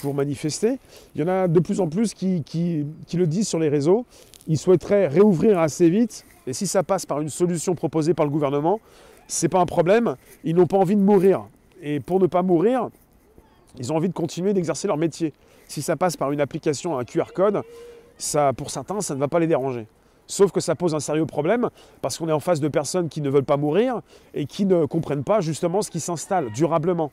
pour 0.00 0.14
manifester. 0.14 0.78
Il 1.14 1.20
y 1.20 1.24
en 1.24 1.28
a 1.28 1.46
de 1.46 1.60
plus 1.60 1.80
en 1.80 1.88
plus 1.88 2.14
qui, 2.14 2.42
qui, 2.42 2.86
qui 3.06 3.16
le 3.18 3.26
disent 3.26 3.48
sur 3.48 3.58
les 3.58 3.68
réseaux. 3.68 4.06
Ils 4.48 4.56
souhaiteraient 4.56 5.08
réouvrir 5.08 5.58
assez 5.58 5.90
vite, 5.90 6.24
et 6.46 6.52
si 6.52 6.66
ça 6.66 6.82
passe 6.82 7.06
par 7.06 7.20
une 7.20 7.28
solution 7.28 7.74
proposée 7.74 8.14
par 8.14 8.24
le 8.24 8.30
gouvernement, 8.30 8.80
c'est 9.28 9.48
pas 9.48 9.60
un 9.60 9.66
problème. 9.66 10.16
Ils 10.44 10.54
n'ont 10.54 10.66
pas 10.66 10.76
envie 10.76 10.96
de 10.96 11.00
mourir. 11.00 11.46
Et 11.82 12.00
pour 12.00 12.20
ne 12.20 12.26
pas 12.26 12.42
mourir, 12.42 12.88
ils 13.78 13.92
ont 13.92 13.96
envie 13.96 14.08
de 14.08 14.14
continuer 14.14 14.52
d'exercer 14.52 14.86
leur 14.86 14.96
métier. 14.96 15.32
Si 15.68 15.82
ça 15.82 15.96
passe 15.96 16.16
par 16.16 16.32
une 16.32 16.40
application, 16.40 16.98
un 16.98 17.04
QR 17.04 17.32
code, 17.34 17.62
pour 18.56 18.70
certains, 18.70 19.00
ça 19.00 19.14
ne 19.14 19.20
va 19.20 19.28
pas 19.28 19.40
les 19.40 19.46
déranger. 19.46 19.86
Sauf 20.26 20.50
que 20.50 20.60
ça 20.60 20.74
pose 20.74 20.94
un 20.94 21.00
sérieux 21.00 21.26
problème 21.26 21.70
parce 22.02 22.18
qu'on 22.18 22.28
est 22.28 22.32
en 22.32 22.40
face 22.40 22.60
de 22.60 22.68
personnes 22.68 23.08
qui 23.08 23.20
ne 23.20 23.30
veulent 23.30 23.44
pas 23.44 23.56
mourir 23.56 24.00
et 24.34 24.46
qui 24.46 24.66
ne 24.66 24.84
comprennent 24.86 25.24
pas 25.24 25.40
justement 25.40 25.82
ce 25.82 25.90
qui 25.90 26.00
s'installe 26.00 26.50
durablement. 26.52 27.12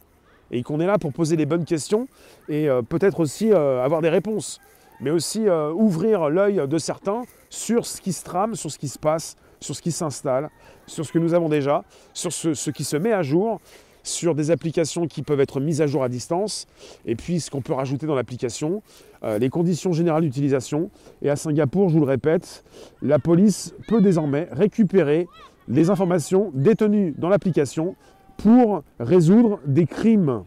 Et 0.51 0.63
qu'on 0.63 0.79
est 0.79 0.85
là 0.85 0.97
pour 0.97 1.13
poser 1.13 1.35
les 1.35 1.45
bonnes 1.45 1.65
questions 1.65 2.07
et 2.49 2.69
euh, 2.69 2.81
peut-être 2.81 3.19
aussi 3.19 3.51
euh, 3.51 3.83
avoir 3.83 4.01
des 4.01 4.09
réponses. 4.09 4.59
Mais 4.99 5.09
aussi 5.09 5.47
euh, 5.47 5.71
ouvrir 5.71 6.29
l'œil 6.29 6.67
de 6.67 6.77
certains 6.77 7.23
sur 7.53 7.85
ce 7.85 8.01
qui 8.01 8.13
se 8.13 8.23
trame, 8.23 8.55
sur 8.55 8.71
ce 8.71 8.79
qui 8.79 8.87
se 8.87 8.97
passe, 8.97 9.35
sur 9.59 9.75
ce 9.75 9.81
qui 9.83 9.91
s'installe, 9.91 10.49
sur 10.87 11.05
ce 11.05 11.11
que 11.11 11.19
nous 11.19 11.35
avons 11.35 11.49
déjà, 11.49 11.83
sur 12.11 12.33
ce, 12.33 12.69
qui 12.71 12.83
se 12.83 12.97
met 12.97 13.13
à 13.13 13.21
jour, 13.21 13.61
sur 14.01 14.33
des 14.33 14.49
applications 14.49 15.05
qui 15.05 15.21
peuvent 15.21 15.39
être 15.39 15.59
mises 15.59 15.79
à 15.79 15.85
jour 15.85 16.03
à 16.03 16.09
distance, 16.09 16.65
et 17.05 17.15
puis 17.15 17.39
ce 17.39 17.51
qu'on 17.51 17.61
peut 17.61 17.73
rajouter 17.73 18.07
dans 18.07 18.15
l'application, 18.15 18.81
euh, 19.23 19.37
les 19.37 19.49
conditions 19.49 19.93
générales 19.93 20.23
d'utilisation. 20.23 20.89
Et 21.21 21.29
à 21.29 21.35
Singapour, 21.35 21.89
je 21.89 21.93
vous 21.93 21.99
le 21.99 22.09
répète, 22.09 22.63
la 23.03 23.19
police 23.19 23.75
peut 23.87 24.01
désormais 24.01 24.47
récupérer 24.51 25.27
les 25.67 25.91
informations 25.91 26.49
détenues 26.55 27.13
dans 27.19 27.29
l'application 27.29 27.95
pour 28.37 28.81
résoudre 28.99 29.59
des 29.67 29.85
crimes. 29.85 30.43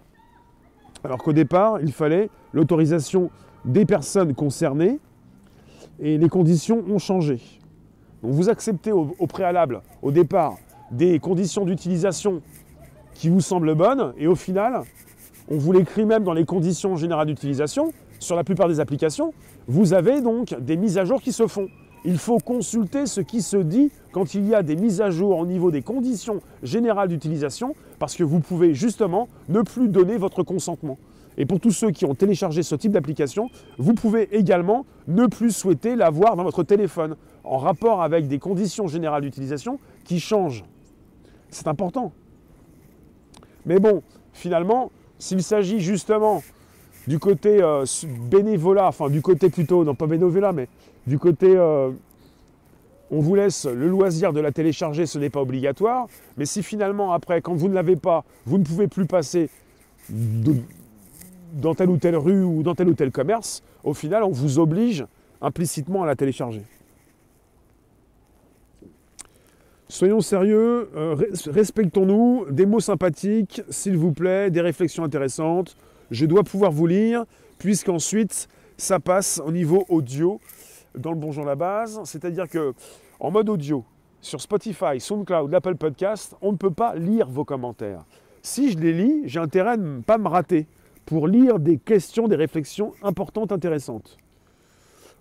Alors 1.05 1.19
qu'au 1.19 1.33
départ, 1.33 1.81
il 1.81 1.93
fallait 1.93 2.31
l'autorisation 2.53 3.31
des 3.65 3.87
personnes 3.87 4.35
concernées, 4.35 4.99
et 6.01 6.19
les 6.19 6.29
conditions 6.29 6.85
ont 6.89 6.99
changé. 6.99 7.41
Donc 8.23 8.33
vous 8.33 8.49
acceptez 8.49 8.93
au, 8.93 9.07
préalable, 9.27 9.83
au 10.03 10.11
départ, 10.11 10.57
des 10.91 11.19
conditions 11.19 11.65
d'utilisation 11.65 12.43
qui 13.15 13.29
vous 13.29 13.41
semblent 13.41 13.75
bonnes, 13.75 14.13
et 14.19 14.27
au 14.27 14.35
final, 14.35 14.83
on 15.51 15.57
vous 15.57 15.73
l'écrit 15.73 16.05
même 16.05 16.25
dans 16.25 16.33
les 16.33 16.45
conditions 16.45 16.97
générales 16.97 17.27
d'utilisation, 17.27 17.93
sur 18.19 18.37
la 18.37 18.45
plupart 18.45 18.69
des 18.69 18.81
applications, 18.81 19.33
vous 19.69 19.93
avez 19.93 20.21
donc 20.21 20.55
des 20.61 20.77
mises 20.77 20.99
à 20.99 21.05
jour 21.05 21.21
qui 21.21 21.33
se 21.33 21.47
font. 21.47 21.69
Il 22.05 22.19
faut 22.19 22.39
consulter 22.39 23.07
ce 23.07 23.21
qui 23.21 23.43
se 23.43 23.57
dit 23.57 23.91
quand 24.13 24.35
il 24.35 24.47
y 24.47 24.55
a 24.55 24.63
des 24.63 24.77
mises 24.77 25.01
à 25.01 25.11
jour 25.11 25.39
au 25.39 25.47
niveau 25.47 25.71
des 25.71 25.83
conditions 25.83 26.41
générales 26.63 27.09
d'utilisation, 27.09 27.75
parce 27.99 28.17
que 28.17 28.23
vous 28.23 28.41
pouvez 28.41 28.75
justement 28.75 29.29
ne 29.49 29.63
plus 29.63 29.89
donner 29.89 30.17
votre 30.17 30.43
consentement. 30.43 30.99
Et 31.39 31.47
pour 31.47 31.61
tous 31.61 31.71
ceux 31.71 31.91
qui 31.91 32.05
ont 32.05 32.15
téléchargé 32.15 32.63
ce 32.63 32.75
type 32.75 32.93
d'application, 32.93 33.51
vous 33.79 33.95
pouvez 33.95 34.35
également 34.37 34.87
ne 35.07 35.27
plus 35.27 35.51
souhaiter 35.51 35.97
l'avoir 35.97 36.37
dans 36.37 36.45
votre 36.45 36.63
téléphone, 36.63 37.17
en 37.45 37.59
rapport 37.59 38.03
avec 38.03 38.27
des 38.29 38.39
conditions 38.39 38.89
générales 38.89 39.23
d'utilisation 39.23 39.79
qui 40.05 40.19
changent. 40.21 40.65
C'est 41.51 41.69
important. 41.69 42.13
Mais 43.65 43.79
bon, 43.79 44.03
finalement, 44.33 44.91
s'il 45.19 45.43
s'agit 45.43 45.81
justement 45.81 46.43
du 47.07 47.19
côté 47.19 47.63
euh, 47.63 47.85
bénévolat, 48.31 48.89
enfin 48.89 49.09
du 49.09 49.23
côté 49.23 49.49
plutôt, 49.49 49.85
non 49.85 49.95
pas 49.95 50.07
bénévolat, 50.07 50.53
mais 50.53 50.69
du 51.07 51.19
côté 51.19 51.55
euh, 51.57 51.91
on 53.11 53.21
vous 53.21 53.35
laisse 53.35 53.67
le 53.67 53.89
loisir 53.89 54.33
de 54.33 54.41
la 54.41 54.51
télécharger, 54.51 55.07
ce 55.07 55.19
n'est 55.19 55.31
pas 55.31 55.41
obligatoire, 55.41 56.07
mais 56.37 56.45
si 56.45 56.63
finalement 56.63 57.13
après, 57.13 57.41
quand 57.41 57.55
vous 57.55 57.69
ne 57.69 57.75
l'avez 57.75 57.97
pas, 57.97 58.25
vous 58.45 58.59
ne 58.59 58.65
pouvez 58.65 58.89
plus 58.89 59.07
passer 59.07 59.49
dans 61.53 61.75
telle 61.75 61.91
ou 61.91 61.97
telle 61.97 62.17
rue 62.17 62.43
ou 62.43 62.63
dans 62.63 62.75
tel 62.75 62.89
ou 62.89 62.95
tel 62.95 63.11
commerce, 63.11 63.63
au 63.85 63.95
final, 63.95 64.23
on 64.23 64.31
vous 64.31 64.59
oblige 64.59 65.07
implicitement 65.41 66.03
à 66.03 66.07
la 66.07 66.17
télécharger. 66.17 66.63
Soyons 69.89 70.21
sérieux, 70.21 70.91
euh, 70.97 71.15
respectons-nous, 71.47 72.47
des 72.51 72.67
mots 72.67 72.81
sympathiques, 72.81 73.63
s'il 73.71 73.97
vous 73.97 74.13
plaît, 74.13 74.51
des 74.51 74.61
réflexions 74.61 75.05
intéressantes. 75.05 75.77
Je 76.11 76.27
dois 76.27 76.43
pouvoir 76.43 76.73
vous 76.73 76.89
lire, 76.89 77.25
puisqu'ensuite, 77.59 78.49
ça 78.77 78.99
passe 78.99 79.41
au 79.45 79.53
niveau 79.53 79.85
audio 79.89 80.41
dans 80.97 81.13
le 81.13 81.17
Bonjour 81.17 81.45
la 81.45 81.55
base. 81.55 82.01
C'est-à-dire 82.05 82.49
que 82.49 82.75
en 83.21 83.31
mode 83.31 83.49
audio, 83.49 83.85
sur 84.21 84.41
Spotify, 84.41 84.99
SoundCloud, 84.99 85.53
l'Apple 85.53 85.77
Podcast, 85.77 86.35
on 86.43 86.53
ne 86.53 86.57
peut 86.57 86.73
pas 86.73 86.97
lire 86.97 87.29
vos 87.29 87.45
commentaires. 87.45 88.05
Si 88.43 88.73
je 88.73 88.79
les 88.79 88.93
lis, 88.93 89.23
j'ai 89.25 89.39
intérêt 89.39 89.71
à 89.71 89.77
ne 89.77 90.01
pas 90.01 90.19
me 90.19 90.29
rater 90.29 90.67
pour 91.07 91.29
lire 91.29 91.59
des 91.59 91.79
questions, 91.79 92.29
des 92.29 92.37
réflexions 92.37 92.93
importantes, 93.03 93.53
intéressantes. 93.53 94.19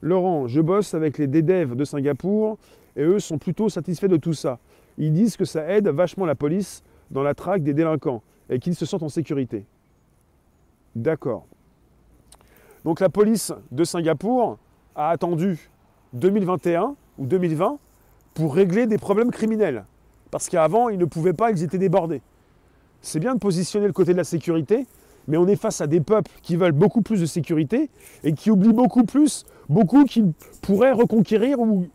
Laurent, 0.02 0.48
je 0.48 0.60
bosse 0.60 0.94
avec 0.94 1.18
les 1.18 1.28
DDEV 1.28 1.76
de 1.76 1.86
Singapour 1.86 2.58
et 2.96 3.04
eux 3.04 3.20
sont 3.20 3.38
plutôt 3.38 3.70
satisfaits 3.70 4.08
de 4.08 4.18
tout 4.18 4.34
ça. 4.34 4.60
Ils 4.98 5.14
disent 5.14 5.38
que 5.38 5.46
ça 5.46 5.68
aide 5.70 5.88
vachement 5.88 6.26
la 6.26 6.36
police 6.36 6.84
dans 7.12 7.24
la 7.24 7.34
traque 7.34 7.64
des 7.64 7.74
délinquants 7.74 8.22
et 8.50 8.60
qu'ils 8.60 8.76
se 8.76 8.86
sentent 8.86 9.04
en 9.04 9.10
sécurité. 9.10 9.66
D'accord. 10.96 11.46
Donc 12.84 13.00
la 13.00 13.10
police 13.10 13.54
de 13.72 13.84
Singapour 13.84 14.58
a 14.96 15.10
attendu 15.10 15.70
2021 16.14 16.96
ou 17.18 17.26
2020 17.26 17.78
pour 18.34 18.56
régler 18.56 18.88
des 18.88 18.98
problèmes 18.98 19.32
criminels. 19.32 19.86
Parce 20.32 20.50
qu'avant, 20.50 20.90
ils 20.90 20.98
ne 20.98 21.06
pouvaient 21.06 21.34
pas, 21.34 21.52
ils 21.52 21.64
étaient 21.64 21.78
débordés. 21.78 22.22
C'est 23.02 23.20
bien 23.20 23.36
de 23.36 23.40
positionner 23.40 23.88
le 23.88 23.94
côté 23.94 24.14
de 24.14 24.18
la 24.18 24.24
sécurité, 24.24 24.86
mais 25.28 25.38
on 25.38 25.48
est 25.48 25.56
face 25.56 25.82
à 25.82 25.88
des 25.88 26.02
peuples 26.02 26.32
qui 26.42 26.56
veulent 26.56 26.72
beaucoup 26.72 27.02
plus 27.02 27.22
de 27.22 27.26
sécurité 27.26 27.90
et 28.24 28.34
qui 28.34 28.52
oublient 28.52 28.74
beaucoup 28.74 29.04
plus, 29.04 29.46
beaucoup 29.70 30.06
qui 30.06 30.24
pourraient 30.62 30.92
reconquérir 30.92 31.60
ou 31.60 31.88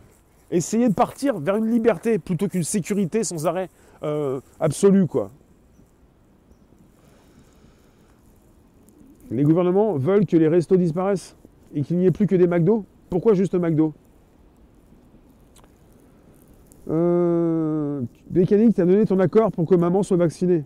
essayer 0.50 0.88
de 0.88 0.94
partir 0.94 1.38
vers 1.38 1.56
une 1.56 1.70
liberté 1.70 2.18
plutôt 2.18 2.48
qu'une 2.48 2.64
sécurité 2.64 3.24
sans 3.24 3.46
arrêt 3.46 3.68
euh, 4.02 4.40
absolue, 4.58 5.06
quoi. 5.06 5.30
Les 9.30 9.44
gouvernements 9.44 9.94
veulent 9.94 10.26
que 10.26 10.36
les 10.36 10.48
restos 10.48 10.76
disparaissent 10.76 11.36
et 11.72 11.82
qu'il 11.82 11.98
n'y 11.98 12.06
ait 12.06 12.10
plus 12.10 12.26
que 12.26 12.34
des 12.34 12.48
McDo. 12.48 12.84
Pourquoi 13.10 13.34
juste 13.34 13.54
McDo? 13.54 13.94
Euh, 16.88 18.02
Mécanique, 18.30 18.74
tu 18.74 18.80
as 18.80 18.86
donné 18.86 19.06
ton 19.06 19.20
accord 19.20 19.52
pour 19.52 19.66
que 19.66 19.76
maman 19.76 20.02
soit 20.02 20.16
vaccinée. 20.16 20.64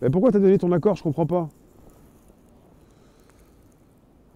Mais 0.00 0.08
pourquoi 0.08 0.30
tu 0.30 0.38
as 0.38 0.40
donné 0.40 0.56
ton 0.56 0.72
accord? 0.72 0.96
Je 0.96 1.02
comprends 1.02 1.26
pas. 1.26 1.48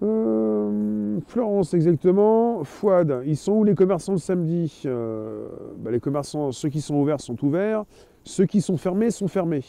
Euh, 0.02 1.20
Florence, 1.26 1.74
exactement. 1.74 2.64
Fouad, 2.64 3.22
ils 3.26 3.36
sont 3.36 3.52
où 3.52 3.64
les 3.64 3.74
commerçants 3.74 4.12
le 4.12 4.18
samedi 4.18 4.82
euh, 4.86 5.48
bah, 5.78 5.90
Les 5.90 6.00
commerçants, 6.00 6.52
ceux 6.52 6.68
qui 6.68 6.80
sont 6.80 6.94
ouverts 6.94 7.20
sont 7.20 7.42
ouverts. 7.44 7.84
Ceux 8.24 8.46
qui 8.46 8.60
sont 8.60 8.76
fermés 8.76 9.10
sont 9.10 9.28
fermés. 9.28 9.64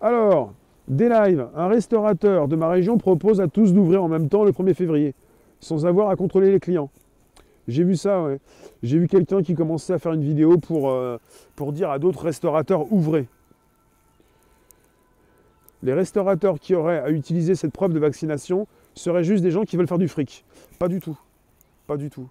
Alors, 0.00 0.52
des 0.88 1.08
lives. 1.08 1.46
Un 1.54 1.68
restaurateur 1.68 2.48
de 2.48 2.56
ma 2.56 2.68
région 2.68 2.98
propose 2.98 3.40
à 3.40 3.48
tous 3.48 3.72
d'ouvrir 3.72 4.02
en 4.02 4.08
même 4.08 4.28
temps 4.28 4.44
le 4.44 4.52
1er 4.52 4.74
février, 4.74 5.14
sans 5.60 5.86
avoir 5.86 6.10
à 6.10 6.16
contrôler 6.16 6.50
les 6.50 6.60
clients. 6.60 6.90
J'ai 7.68 7.82
vu 7.82 7.96
ça. 7.96 8.24
J'ai 8.82 8.98
vu 8.98 9.08
quelqu'un 9.08 9.42
qui 9.42 9.54
commençait 9.54 9.94
à 9.94 9.98
faire 9.98 10.12
une 10.12 10.22
vidéo 10.22 10.58
pour, 10.58 10.90
euh, 10.90 11.18
pour 11.56 11.72
dire 11.72 11.90
à 11.90 11.98
d'autres 11.98 12.22
restaurateurs 12.24 12.92
ouvrez. 12.92 13.26
Les 15.82 15.92
restaurateurs 15.92 16.58
qui 16.58 16.74
auraient 16.74 17.00
à 17.00 17.10
utiliser 17.10 17.54
cette 17.54 17.72
preuve 17.72 17.92
de 17.92 17.98
vaccination 17.98 18.66
seraient 18.96 19.24
juste 19.24 19.42
des 19.42 19.50
gens 19.50 19.64
qui 19.64 19.76
veulent 19.76 19.86
faire 19.86 19.98
du 19.98 20.08
fric. 20.08 20.44
Pas 20.78 20.88
du 20.88 21.00
tout. 21.00 21.16
Pas 21.86 21.96
du 21.96 22.10
tout. 22.10 22.28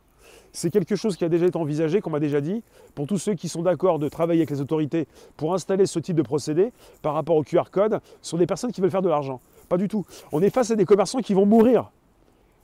C'est 0.51 0.71
quelque 0.71 0.95
chose 0.95 1.15
qui 1.17 1.25
a 1.25 1.29
déjà 1.29 1.45
été 1.45 1.57
envisagé, 1.57 2.01
qu'on 2.01 2.09
m'a 2.09 2.19
déjà 2.19 2.41
dit, 2.41 2.63
pour 2.95 3.07
tous 3.07 3.17
ceux 3.17 3.33
qui 3.33 3.49
sont 3.49 3.61
d'accord 3.61 3.99
de 3.99 4.07
travailler 4.09 4.41
avec 4.41 4.49
les 4.49 4.61
autorités 4.61 5.07
pour 5.37 5.53
installer 5.53 5.85
ce 5.85 5.99
type 5.99 6.15
de 6.15 6.21
procédé 6.21 6.71
par 7.01 7.13
rapport 7.13 7.35
au 7.35 7.43
QR 7.43 7.65
code, 7.71 7.99
ce 8.21 8.31
sont 8.31 8.37
des 8.37 8.47
personnes 8.47 8.71
qui 8.71 8.81
veulent 8.81 8.91
faire 8.91 9.01
de 9.01 9.09
l'argent. 9.09 9.41
Pas 9.69 9.77
du 9.77 9.87
tout. 9.87 10.05
On 10.31 10.41
est 10.41 10.49
face 10.49 10.71
à 10.71 10.75
des 10.75 10.85
commerçants 10.85 11.19
qui 11.19 11.33
vont 11.33 11.45
mourir. 11.45 11.91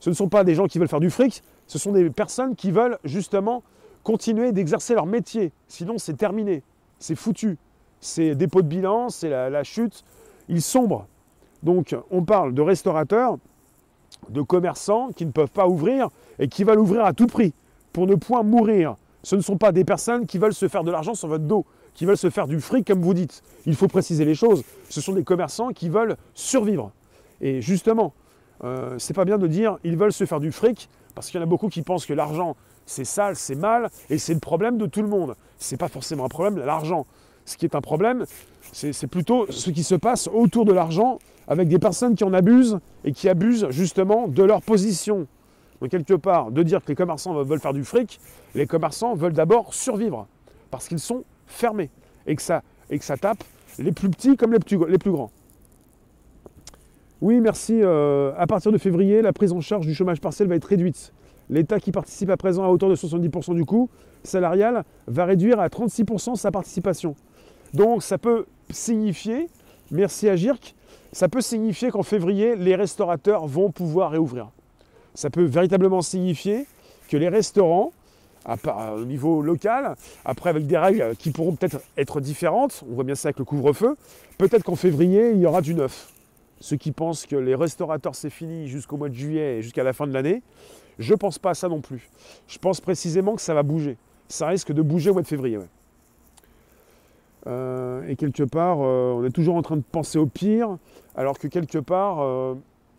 Ce 0.00 0.10
ne 0.10 0.14
sont 0.14 0.28
pas 0.28 0.42
des 0.42 0.54
gens 0.54 0.66
qui 0.66 0.78
veulent 0.78 0.88
faire 0.88 1.00
du 1.00 1.10
fric, 1.10 1.42
ce 1.66 1.78
sont 1.78 1.92
des 1.92 2.10
personnes 2.10 2.56
qui 2.56 2.70
veulent 2.70 2.98
justement 3.04 3.62
continuer 4.02 4.52
d'exercer 4.52 4.94
leur 4.94 5.06
métier. 5.06 5.52
Sinon, 5.68 5.98
c'est 5.98 6.16
terminé. 6.16 6.62
C'est 6.98 7.14
foutu. 7.14 7.56
C'est 8.00 8.34
dépôt 8.34 8.62
de 8.62 8.66
bilan, 8.66 9.10
c'est 9.10 9.28
la, 9.28 9.48
la 9.48 9.62
chute. 9.62 10.02
Ils 10.48 10.62
sombrent. 10.62 11.06
Donc, 11.62 11.94
on 12.10 12.24
parle 12.24 12.52
de 12.52 12.62
restaurateurs 12.62 13.38
de 14.28 14.42
commerçants 14.42 15.10
qui 15.14 15.26
ne 15.26 15.30
peuvent 15.30 15.50
pas 15.50 15.66
ouvrir 15.66 16.08
et 16.38 16.48
qui 16.48 16.64
veulent 16.64 16.80
ouvrir 16.80 17.04
à 17.04 17.12
tout 17.12 17.26
prix 17.26 17.52
pour 17.92 18.06
ne 18.06 18.14
point 18.14 18.42
mourir. 18.42 18.96
Ce 19.22 19.36
ne 19.36 19.40
sont 19.40 19.56
pas 19.56 19.72
des 19.72 19.84
personnes 19.84 20.26
qui 20.26 20.38
veulent 20.38 20.54
se 20.54 20.68
faire 20.68 20.84
de 20.84 20.90
l'argent 20.90 21.14
sur 21.14 21.28
votre 21.28 21.44
dos, 21.44 21.64
qui 21.94 22.06
veulent 22.06 22.16
se 22.16 22.30
faire 22.30 22.46
du 22.46 22.60
fric 22.60 22.86
comme 22.86 23.02
vous 23.02 23.14
dites. 23.14 23.42
Il 23.66 23.76
faut 23.76 23.88
préciser 23.88 24.24
les 24.24 24.34
choses. 24.34 24.64
Ce 24.88 25.00
sont 25.00 25.12
des 25.12 25.24
commerçants 25.24 25.70
qui 25.70 25.88
veulent 25.88 26.16
survivre. 26.34 26.90
Et 27.40 27.60
justement, 27.60 28.14
euh, 28.64 28.98
c'est 28.98 29.14
pas 29.14 29.24
bien 29.24 29.38
de 29.38 29.46
dire 29.46 29.78
ils 29.84 29.96
veulent 29.96 30.12
se 30.12 30.24
faire 30.24 30.40
du 30.40 30.52
fric, 30.52 30.88
parce 31.14 31.28
qu'il 31.28 31.38
y 31.38 31.40
en 31.40 31.46
a 31.46 31.48
beaucoup 31.48 31.68
qui 31.68 31.82
pensent 31.82 32.06
que 32.06 32.14
l'argent 32.14 32.56
c'est 32.86 33.04
sale, 33.04 33.36
c'est 33.36 33.54
mal, 33.54 33.90
et 34.10 34.18
c'est 34.18 34.34
le 34.34 34.40
problème 34.40 34.78
de 34.78 34.86
tout 34.86 35.02
le 35.02 35.08
monde. 35.08 35.36
Ce 35.58 35.72
n'est 35.72 35.78
pas 35.78 35.88
forcément 35.88 36.24
un 36.24 36.28
problème, 36.28 36.58
l'argent. 36.58 37.06
Ce 37.44 37.56
qui 37.56 37.64
est 37.64 37.74
un 37.74 37.80
problème, 37.80 38.24
c'est 38.72 39.06
plutôt 39.06 39.46
ce 39.50 39.70
qui 39.70 39.82
se 39.82 39.94
passe 39.94 40.28
autour 40.32 40.64
de 40.64 40.72
l'argent 40.72 41.18
avec 41.48 41.68
des 41.68 41.78
personnes 41.78 42.14
qui 42.14 42.24
en 42.24 42.32
abusent 42.32 42.78
et 43.04 43.12
qui 43.12 43.28
abusent 43.28 43.66
justement 43.70 44.28
de 44.28 44.42
leur 44.42 44.62
position. 44.62 45.26
Donc 45.80 45.90
quelque 45.90 46.14
part, 46.14 46.50
de 46.52 46.62
dire 46.62 46.82
que 46.82 46.88
les 46.88 46.94
commerçants 46.94 47.34
veulent 47.42 47.60
faire 47.60 47.72
du 47.72 47.84
fric, 47.84 48.20
les 48.54 48.66
commerçants 48.66 49.14
veulent 49.14 49.32
d'abord 49.32 49.74
survivre, 49.74 50.28
parce 50.70 50.86
qu'ils 50.86 51.00
sont 51.00 51.24
fermés, 51.46 51.90
et 52.26 52.36
que 52.36 52.42
ça, 52.42 52.62
tape 53.20 53.42
les 53.78 53.90
plus 53.90 54.08
petits 54.08 54.36
comme 54.36 54.52
les 54.52 54.60
plus, 54.60 54.78
les 54.88 54.98
plus 54.98 55.10
grands. 55.10 55.30
Oui, 57.20 57.40
merci. 57.40 57.80
Euh, 57.80 58.32
à 58.36 58.46
partir 58.46 58.72
de 58.72 58.78
février, 58.78 59.22
la 59.22 59.32
prise 59.32 59.52
en 59.52 59.60
charge 59.60 59.86
du 59.86 59.94
chômage 59.94 60.20
partiel 60.20 60.48
va 60.48 60.56
être 60.56 60.64
réduite. 60.64 61.12
L'État 61.50 61.78
qui 61.80 61.92
participe 61.92 62.30
à 62.30 62.36
présent 62.36 62.64
à 62.64 62.68
hauteur 62.68 62.88
de 62.88 62.96
70% 62.96 63.54
du 63.54 63.64
coût 63.64 63.90
salarial 64.24 64.84
va 65.06 65.24
réduire 65.24 65.60
à 65.60 65.68
36% 65.68 66.36
sa 66.36 66.50
participation. 66.50 67.14
Donc 67.74 68.02
ça 68.02 68.18
peut 68.18 68.46
signifier, 68.70 69.48
merci 69.90 70.28
à 70.28 70.36
GIRC, 70.36 70.74
ça 71.12 71.28
peut 71.28 71.40
signifier 71.40 71.90
qu'en 71.90 72.02
février, 72.02 72.56
les 72.56 72.74
restaurateurs 72.74 73.46
vont 73.46 73.70
pouvoir 73.70 74.10
réouvrir. 74.10 74.50
Ça 75.14 75.30
peut 75.30 75.44
véritablement 75.44 76.00
signifier 76.00 76.66
que 77.08 77.16
les 77.16 77.28
restaurants, 77.28 77.92
au 78.46 79.04
niveau 79.04 79.42
local, 79.42 79.94
après 80.24 80.50
avec 80.50 80.66
des 80.66 80.78
règles 80.78 81.14
qui 81.16 81.30
pourront 81.30 81.54
peut-être 81.54 81.80
être 81.96 82.20
différentes, 82.20 82.82
on 82.90 82.94
voit 82.94 83.04
bien 83.04 83.14
ça 83.14 83.28
avec 83.28 83.38
le 83.38 83.44
couvre-feu, 83.44 83.96
peut-être 84.38 84.64
qu'en 84.64 84.76
février, 84.76 85.30
il 85.30 85.38
y 85.38 85.46
aura 85.46 85.60
du 85.60 85.74
neuf. 85.74 86.12
Ceux 86.60 86.76
qui 86.76 86.92
pensent 86.92 87.26
que 87.26 87.36
les 87.36 87.54
restaurateurs 87.54 88.14
c'est 88.14 88.30
fini 88.30 88.68
jusqu'au 88.68 88.96
mois 88.96 89.08
de 89.08 89.14
juillet 89.14 89.58
et 89.58 89.62
jusqu'à 89.62 89.82
la 89.82 89.92
fin 89.92 90.06
de 90.06 90.12
l'année, 90.12 90.42
je 90.98 91.12
ne 91.12 91.18
pense 91.18 91.38
pas 91.38 91.50
à 91.50 91.54
ça 91.54 91.68
non 91.68 91.80
plus. 91.80 92.08
Je 92.46 92.58
pense 92.58 92.80
précisément 92.80 93.34
que 93.34 93.42
ça 93.42 93.54
va 93.54 93.62
bouger. 93.62 93.96
Ça 94.28 94.46
risque 94.46 94.72
de 94.72 94.80
bouger 94.80 95.10
au 95.10 95.14
mois 95.14 95.22
de 95.22 95.26
février. 95.26 95.58
Euh, 97.46 98.06
et 98.08 98.16
quelque 98.16 98.44
part, 98.44 98.78
euh, 98.80 99.14
on 99.16 99.24
est 99.24 99.30
toujours 99.30 99.56
en 99.56 99.62
train 99.62 99.76
de 99.76 99.82
penser 99.82 100.18
au 100.18 100.26
pire, 100.26 100.76
alors 101.16 101.38
que 101.38 101.48
quelque 101.48 101.78
part, 101.78 102.20
euh, 102.20 102.54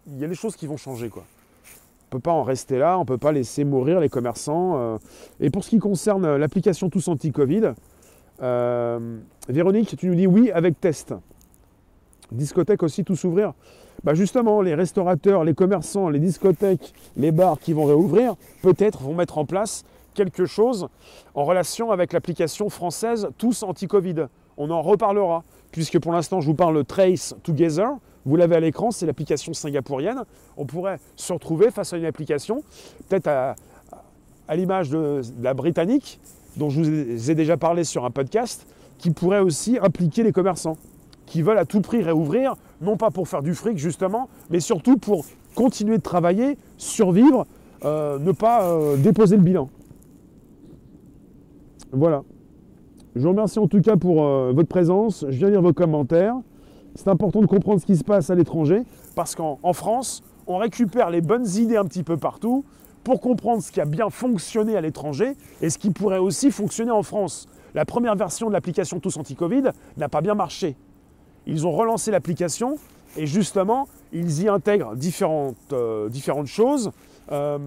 il 0.08 0.20
y 0.20 0.26
a 0.26 0.28
des 0.28 0.36
choses 0.36 0.56
qui 0.56 0.68
vont 0.68 0.78
changer. 0.78 1.10
Quoi. 1.10 1.24
On 1.26 2.16
ne 2.16 2.20
peut 2.20 2.24
pas 2.24 2.34
en 2.34 2.44
rester 2.44 2.78
là, 2.78 2.98
on 2.98 3.02
ne 3.02 3.06
peut 3.06 3.18
pas 3.18 3.32
laisser 3.32 3.64
mourir 3.64 4.00
les 4.00 4.10
commerçants. 4.10 5.00
Et 5.40 5.50
pour 5.50 5.64
ce 5.64 5.70
qui 5.72 5.80
concerne 5.80 6.36
l'application 6.36 6.90
Tous 6.90 7.08
Anti-Covid, 7.08 7.74
Véronique, 9.50 9.98
tu 9.98 10.08
nous 10.08 10.16
dis 10.16 10.28
oui 10.28 10.52
avec 10.52 10.80
test. 10.80 11.16
Discothèque 12.32 12.84
aussi, 12.84 13.04
tous 13.04 13.24
ouvrir. 13.24 13.54
Bah 14.04 14.14
justement, 14.14 14.62
les 14.62 14.76
restaurateurs, 14.76 15.44
les 15.44 15.56
commerçants, 15.56 16.10
les 16.10 16.20
discothèques, 16.20 16.94
les 17.16 17.32
bars 17.32 17.58
qui 17.60 17.74
vont 17.74 17.86
réouvrir, 17.86 18.36
peut-être 18.62 19.02
vont 19.02 19.16
mettre 19.16 19.40
en 19.40 19.46
place 19.46 19.84
quelque 20.13 20.45
chose 20.45 20.88
en 21.36 21.43
relation 21.43 21.91
avec 21.91 22.13
l'application 22.13 22.69
française 22.69 23.30
Tous 23.38 23.63
Anti-Covid. 23.63 24.28
On 24.58 24.69
en 24.69 24.82
reparlera, 24.82 25.43
puisque 25.71 25.99
pour 25.99 26.13
l'instant, 26.13 26.41
je 26.41 26.47
vous 26.47 26.54
parle 26.54 26.84
Trace 26.86 27.36
Together. 27.43 27.89
Vous 28.26 28.36
l'avez 28.36 28.56
à 28.56 28.60
l'écran, 28.60 28.91
c'est 28.91 29.06
l'application 29.06 29.54
singapourienne. 29.54 30.23
On 30.58 30.65
pourrait 30.65 30.99
se 31.15 31.34
retrouver 31.34 31.71
face 31.71 31.93
à 31.93 31.97
une 31.97 32.06
application, 32.06 32.63
peut-être 33.10 33.28
à, 33.28 33.56
l'image 34.56 34.89
de, 34.89 35.21
de 35.21 35.43
la 35.43 35.54
britannique, 35.54 36.19
dont 36.58 36.69
je 36.69 36.82
vous 36.82 37.32
ai 37.32 37.36
déjà 37.36 37.58
parlé 37.58 37.84
sur 37.84 38.06
un 38.06 38.12
podcast, 38.12 38.67
qui 38.99 39.12
pourrait 39.12 39.39
aussi 39.39 39.78
impliquer 39.82 40.23
les 40.23 40.32
commerçants 40.32 40.78
qui 41.26 41.41
veulent 41.41 41.58
à 41.58 41.65
tout 41.65 41.82
prix 41.82 42.04
réouvrir, 42.04 42.56
non 42.82 42.97
pas 42.97 43.10
pour 43.10 43.28
faire 43.28 43.41
du 43.41 43.56
fric 43.56 43.78
justement, 43.78 44.30
mais 44.49 44.60
surtout 44.60 44.97
pour 44.97 45.26
continuer 45.56 45.97
de 45.97 46.04
travailler, 46.04 46.58
survivre, 46.78 47.45
euh, 47.86 48.19
ne 48.19 48.32
pas 48.32 48.63
euh, 48.63 48.97
déposer 48.97 49.38
le 49.38 49.43
bilan. 49.43 49.69
Voilà. 51.96 52.24
Je 53.16 53.22
vous 53.22 53.30
remercie 53.30 53.60
en 53.60 53.68
tout 53.68 53.80
cas 53.80 53.98
pour 53.98 54.24
euh, 54.24 54.52
votre 54.52 54.68
présence. 54.68 55.26
Je 55.30 55.38
viens 55.38 55.52
lire 55.52 55.62
vos 55.62 55.74
commentaires. 55.74 56.36
C'est 56.96 57.08
important 57.08 57.42
de 57.42 57.46
comprendre 57.46 57.80
ce 57.80 57.86
qui 57.86 57.96
se 57.96 58.04
passe 58.04 58.32
à 58.32 58.36
l'étranger, 58.36 58.82
parce 59.16 59.36
qu'en 59.36 59.74
France, 59.74 60.24
on 60.48 60.58
récupère 60.58 61.12
les 61.12 61.22
bonnes 61.22 61.48
idées 61.48 61.78
un 61.78 61.86
petit 61.86 62.04
peu 62.04 62.18
partout 62.18 62.66
pour 63.04 63.22
comprendre 63.22 63.62
ce 63.62 63.72
qui 63.72 63.80
a 63.80 63.86
bien 63.86 64.10
fonctionné 64.10 64.76
à 64.76 64.82
l'étranger 64.82 65.34
et 65.62 65.70
ce 65.70 65.78
qui 65.78 65.92
pourrait 65.92 66.18
aussi 66.18 66.50
fonctionner 66.50 66.92
en 66.92 67.04
France. 67.04 67.48
La 67.76 67.86
première 67.86 68.16
version 68.16 68.48
de 68.48 68.54
l'application 68.54 69.00
Tous 69.00 69.16
Anti-Covid 69.18 69.70
n'a 69.98 70.10
pas 70.10 70.22
bien 70.22 70.36
marché. 70.36 70.76
Ils 71.46 71.68
ont 71.68 71.72
relancé 71.72 72.10
l'application 72.10 72.78
et 73.18 73.28
justement, 73.28 73.88
ils 74.12 74.44
y 74.44 74.48
intègrent 74.48 74.96
différentes, 74.96 75.56
euh, 75.74 76.10
choses. 76.46 76.92
Euh, 77.32 77.58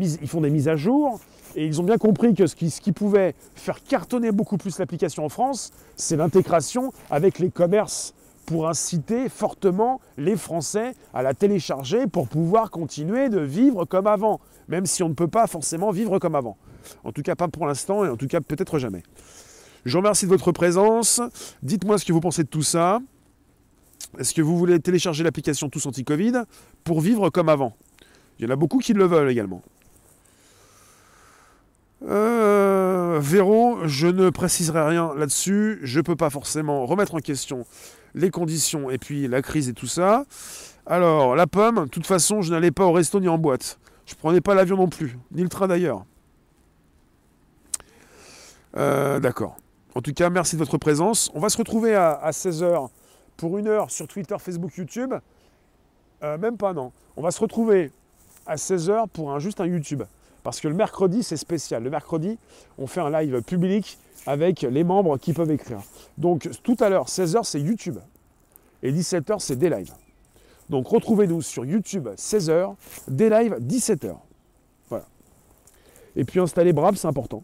ils 0.00 0.28
font 0.28 0.40
des 0.40 0.50
mises 0.50 0.68
à 0.68 0.76
jour 0.76 1.20
et 1.56 1.66
ils 1.66 1.80
ont 1.80 1.84
bien 1.84 1.98
compris 1.98 2.34
que 2.34 2.46
ce 2.46 2.54
qui, 2.54 2.92
pouvait 2.92 3.34
faire 3.54 3.82
cartonner 3.82 4.32
beaucoup 4.32 4.56
plus 4.56 4.78
l'application 4.78 5.24
en 5.24 5.28
France, 5.28 5.72
c'est 5.96 6.16
l'intégration 6.16 6.92
avec 7.10 7.38
les 7.38 7.50
commerces 7.50 8.14
pour 8.46 8.68
inciter 8.68 9.28
fortement 9.28 10.00
les 10.16 10.36
Français 10.36 10.94
à 11.14 11.22
la 11.22 11.34
télécharger 11.34 12.06
pour 12.06 12.28
pouvoir 12.28 12.70
continuer 12.70 13.28
de 13.28 13.40
vivre 13.40 13.84
comme 13.84 14.06
avant, 14.06 14.40
même 14.68 14.86
si 14.86 15.02
on 15.02 15.08
ne 15.08 15.14
peut 15.14 15.28
pas 15.28 15.46
forcément 15.46 15.90
vivre 15.90 16.18
comme 16.18 16.34
avant. 16.34 16.56
En 17.04 17.12
tout 17.12 17.22
cas, 17.22 17.34
pas 17.34 17.48
pour 17.48 17.66
l'instant 17.66 18.04
et 18.04 18.08
en 18.08 18.16
tout 18.16 18.26
cas 18.26 18.40
peut-être 18.40 18.78
jamais. 18.78 19.02
Je 19.84 19.92
vous 19.92 19.98
remercie 19.98 20.26
de 20.26 20.30
votre 20.30 20.52
présence. 20.52 21.20
Dites-moi 21.62 21.98
ce 21.98 22.04
que 22.04 22.12
vous 22.12 22.20
pensez 22.20 22.42
de 22.42 22.48
tout 22.48 22.62
ça. 22.62 23.00
Est-ce 24.18 24.34
que 24.34 24.42
vous 24.42 24.58
voulez 24.58 24.78
télécharger 24.80 25.24
l'application 25.24 25.68
Tous 25.68 25.86
Anti-Covid 25.86 26.42
pour 26.84 27.00
vivre 27.00 27.30
comme 27.30 27.48
avant? 27.48 27.76
Il 28.38 28.44
y 28.44 28.48
en 28.48 28.50
a 28.50 28.56
beaucoup 28.56 28.78
qui 28.78 28.92
le 28.92 29.04
veulent 29.04 29.30
également. 29.30 29.62
Euh, 32.08 33.18
Véro, 33.20 33.78
je 33.84 34.08
ne 34.08 34.30
préciserai 34.30 34.88
rien 34.88 35.14
là-dessus. 35.14 35.78
Je 35.82 35.98
ne 35.98 36.02
peux 36.02 36.16
pas 36.16 36.30
forcément 36.30 36.86
remettre 36.86 37.14
en 37.14 37.18
question 37.18 37.64
les 38.14 38.30
conditions 38.30 38.90
et 38.90 38.98
puis 38.98 39.28
la 39.28 39.42
crise 39.42 39.68
et 39.68 39.72
tout 39.72 39.86
ça. 39.86 40.24
Alors, 40.86 41.36
la 41.36 41.46
pomme, 41.46 41.84
de 41.84 41.88
toute 41.88 42.06
façon, 42.06 42.42
je 42.42 42.52
n'allais 42.52 42.72
pas 42.72 42.84
au 42.84 42.92
resto 42.92 43.20
ni 43.20 43.28
en 43.28 43.38
boîte. 43.38 43.78
Je 44.06 44.14
prenais 44.14 44.40
pas 44.40 44.54
l'avion 44.54 44.76
non 44.76 44.88
plus, 44.88 45.16
ni 45.30 45.42
le 45.42 45.48
train 45.48 45.68
d'ailleurs. 45.68 46.04
Euh, 48.76 49.20
d'accord. 49.20 49.56
En 49.94 50.00
tout 50.00 50.12
cas, 50.12 50.28
merci 50.30 50.56
de 50.56 50.58
votre 50.58 50.78
présence. 50.78 51.30
On 51.34 51.40
va 51.40 51.50
se 51.50 51.58
retrouver 51.58 51.94
à, 51.94 52.12
à 52.12 52.30
16h 52.30 52.88
pour 53.36 53.58
une 53.58 53.68
heure 53.68 53.90
sur 53.90 54.08
Twitter, 54.08 54.34
Facebook, 54.38 54.76
YouTube. 54.76 55.14
Euh, 56.22 56.38
même 56.38 56.56
pas, 56.56 56.72
non. 56.72 56.92
On 57.16 57.22
va 57.22 57.30
se 57.30 57.40
retrouver 57.40 57.90
à 58.46 58.56
16h 58.56 59.08
pour 59.08 59.38
juste 59.38 59.60
un 59.60 59.66
YouTube. 59.66 60.02
Parce 60.42 60.60
que 60.60 60.68
le 60.68 60.74
mercredi, 60.74 61.22
c'est 61.22 61.36
spécial. 61.36 61.82
Le 61.82 61.90
mercredi, 61.90 62.38
on 62.78 62.86
fait 62.86 63.00
un 63.00 63.10
live 63.10 63.42
public 63.42 63.98
avec 64.26 64.62
les 64.62 64.84
membres 64.84 65.18
qui 65.18 65.32
peuvent 65.32 65.50
écrire. 65.50 65.80
Donc 66.18 66.48
tout 66.62 66.76
à 66.80 66.88
l'heure, 66.88 67.06
16h, 67.06 67.44
c'est 67.44 67.60
YouTube. 67.60 67.98
Et 68.82 68.92
17h, 68.92 69.38
c'est 69.38 69.56
des 69.56 69.70
lives. 69.70 69.92
Donc 70.68 70.88
retrouvez-nous 70.88 71.42
sur 71.42 71.64
YouTube 71.64 72.08
16h, 72.16 72.74
des 73.08 73.28
lives 73.28 73.56
17h. 73.60 74.16
Voilà. 74.88 75.06
Et 76.16 76.24
puis 76.24 76.40
installer 76.40 76.72
Brave, 76.72 76.96
c'est 76.96 77.08
important. 77.08 77.42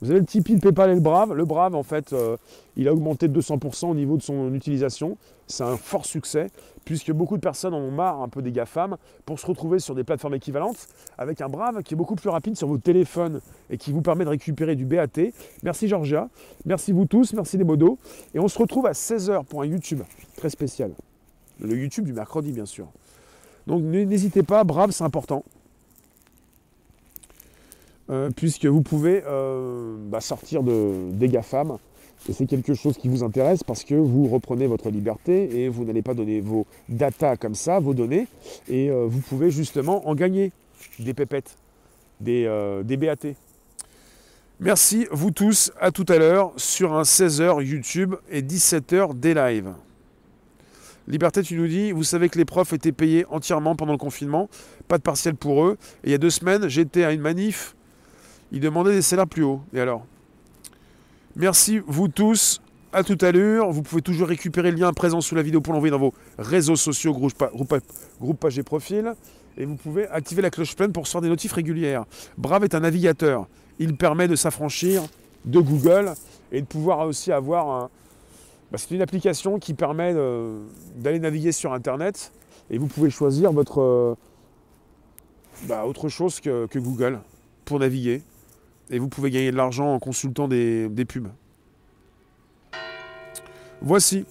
Vous 0.00 0.10
avez 0.10 0.20
le 0.20 0.26
Tipeee, 0.26 0.54
le 0.54 0.60
PayPal 0.60 0.90
et 0.90 0.94
le 0.94 1.00
Brave. 1.00 1.34
Le 1.34 1.44
Brave, 1.44 1.74
en 1.74 1.82
fait, 1.82 2.12
euh, 2.12 2.36
il 2.76 2.88
a 2.88 2.92
augmenté 2.92 3.28
de 3.28 3.40
200% 3.40 3.90
au 3.90 3.94
niveau 3.94 4.16
de 4.16 4.22
son 4.22 4.54
utilisation. 4.54 5.18
C'est 5.46 5.64
un 5.64 5.76
fort 5.76 6.06
succès, 6.06 6.50
puisque 6.84 7.12
beaucoup 7.12 7.36
de 7.36 7.40
personnes 7.40 7.74
en 7.74 7.80
ont 7.80 7.90
marre 7.90 8.22
un 8.22 8.28
peu 8.28 8.40
des 8.40 8.52
GAFAM 8.52 8.96
pour 9.26 9.38
se 9.38 9.46
retrouver 9.46 9.78
sur 9.78 9.94
des 9.94 10.04
plateformes 10.04 10.34
équivalentes 10.34 10.88
avec 11.18 11.40
un 11.40 11.48
Brave 11.48 11.82
qui 11.82 11.94
est 11.94 11.96
beaucoup 11.96 12.14
plus 12.14 12.30
rapide 12.30 12.56
sur 12.56 12.68
vos 12.68 12.78
téléphones 12.78 13.40
et 13.68 13.76
qui 13.76 13.92
vous 13.92 14.00
permet 14.00 14.24
de 14.24 14.30
récupérer 14.30 14.76
du 14.76 14.86
BAT. 14.86 15.08
Merci 15.62 15.88
Georgia, 15.88 16.28
merci 16.64 16.92
vous 16.92 17.04
tous, 17.04 17.32
merci 17.32 17.58
les 17.58 17.64
modos. 17.64 17.98
Et 18.32 18.38
on 18.38 18.48
se 18.48 18.58
retrouve 18.58 18.86
à 18.86 18.92
16h 18.92 19.44
pour 19.44 19.62
un 19.62 19.66
YouTube 19.66 20.02
très 20.36 20.50
spécial. 20.50 20.92
Le 21.58 21.76
YouTube 21.76 22.04
du 22.04 22.12
mercredi, 22.12 22.52
bien 22.52 22.66
sûr. 22.66 22.86
Donc 23.66 23.82
n'hésitez 23.82 24.42
pas, 24.42 24.64
Brave, 24.64 24.92
c'est 24.92 25.04
important. 25.04 25.44
Euh, 28.10 28.28
puisque 28.34 28.66
vous 28.66 28.82
pouvez 28.82 29.22
euh, 29.24 29.94
bah, 30.08 30.20
sortir 30.20 30.64
de, 30.64 31.12
des 31.12 31.28
GAFAM. 31.28 31.76
Et 32.28 32.32
c'est 32.32 32.46
quelque 32.46 32.74
chose 32.74 32.98
qui 32.98 33.08
vous 33.08 33.22
intéresse 33.22 33.62
parce 33.62 33.84
que 33.84 33.94
vous 33.94 34.26
reprenez 34.26 34.66
votre 34.66 34.90
liberté 34.90 35.62
et 35.62 35.68
vous 35.68 35.84
n'allez 35.84 36.02
pas 36.02 36.12
donner 36.12 36.40
vos 36.40 36.66
datas 36.88 37.36
comme 37.36 37.54
ça, 37.54 37.78
vos 37.78 37.94
données, 37.94 38.26
et 38.68 38.90
euh, 38.90 39.06
vous 39.08 39.20
pouvez 39.20 39.50
justement 39.50 40.06
en 40.06 40.14
gagner 40.14 40.52
des 40.98 41.14
pépettes, 41.14 41.56
des, 42.20 42.44
des 42.84 42.96
BAT. 42.96 43.34
Merci 44.58 45.06
vous 45.10 45.30
tous, 45.30 45.72
à 45.80 45.90
tout 45.90 46.04
à 46.08 46.18
l'heure 46.18 46.52
sur 46.56 46.92
un 46.92 47.02
16h 47.02 47.64
YouTube 47.64 48.16
et 48.30 48.42
17h 48.42 49.18
des 49.18 49.32
lives. 49.32 49.72
Liberté, 51.08 51.42
tu 51.42 51.56
nous 51.56 51.66
dis, 51.66 51.92
vous 51.92 52.04
savez 52.04 52.28
que 52.28 52.38
les 52.38 52.44
profs 52.44 52.72
étaient 52.74 52.92
payés 52.92 53.24
entièrement 53.30 53.76
pendant 53.76 53.92
le 53.92 53.98
confinement, 53.98 54.50
pas 54.88 54.98
de 54.98 55.02
partiel 55.02 55.34
pour 55.34 55.64
eux. 55.64 55.78
Et 56.04 56.08
il 56.08 56.12
y 56.12 56.14
a 56.14 56.18
deux 56.18 56.30
semaines, 56.30 56.68
j'étais 56.68 57.04
à 57.04 57.12
une 57.12 57.22
manif, 57.22 57.74
ils 58.52 58.60
demandaient 58.60 58.92
des 58.92 59.02
salaires 59.02 59.26
plus 59.26 59.42
hauts. 59.42 59.60
Et 59.72 59.80
alors? 59.80 60.04
Merci 61.36 61.80
vous 61.86 62.08
tous, 62.08 62.60
à 62.92 63.04
tout 63.04 63.18
à 63.20 63.32
l'heure. 63.32 63.70
Vous 63.70 63.82
pouvez 63.82 64.02
toujours 64.02 64.28
récupérer 64.28 64.70
le 64.70 64.78
lien 64.78 64.92
présent 64.92 65.20
sous 65.20 65.34
la 65.34 65.42
vidéo 65.42 65.60
pour 65.60 65.72
l'envoyer 65.72 65.92
dans 65.92 65.98
vos 65.98 66.14
réseaux 66.38 66.76
sociaux, 66.76 67.12
groupe, 67.12 67.34
groupe, 68.20 68.40
page 68.40 68.58
et 68.58 68.62
profil. 68.62 69.14
Et 69.56 69.64
vous 69.64 69.76
pouvez 69.76 70.08
activer 70.08 70.42
la 70.42 70.50
cloche 70.50 70.74
pleine 70.74 70.92
pour 70.92 71.04
recevoir 71.04 71.22
des 71.22 71.28
notifs 71.28 71.52
régulières. 71.52 72.04
Brave 72.38 72.64
est 72.64 72.74
un 72.74 72.80
navigateur. 72.80 73.46
Il 73.78 73.96
permet 73.96 74.28
de 74.28 74.36
s'affranchir 74.36 75.02
de 75.44 75.60
Google 75.60 76.14
et 76.52 76.60
de 76.60 76.66
pouvoir 76.66 77.06
aussi 77.06 77.32
avoir 77.32 77.68
un, 77.68 77.90
bah, 78.70 78.78
c'est 78.78 78.94
une 78.94 79.02
application 79.02 79.58
qui 79.58 79.74
permet 79.74 80.14
d'aller 80.96 81.18
naviguer 81.18 81.52
sur 81.52 81.72
Internet 81.72 82.32
et 82.70 82.78
vous 82.78 82.86
pouvez 82.86 83.10
choisir 83.10 83.52
votre 83.52 84.16
bah, 85.64 85.84
autre 85.84 86.08
chose 86.08 86.40
que, 86.40 86.78
Google 86.78 87.20
pour 87.64 87.80
naviguer. 87.80 88.22
Et 88.90 88.98
vous 88.98 89.08
pouvez 89.08 89.30
gagner 89.30 89.52
de 89.52 89.56
l'argent 89.56 89.94
en 89.94 89.98
consultant 89.98 90.48
des, 90.48 90.88
pubs. 91.08 91.28
Voici. 93.80 94.26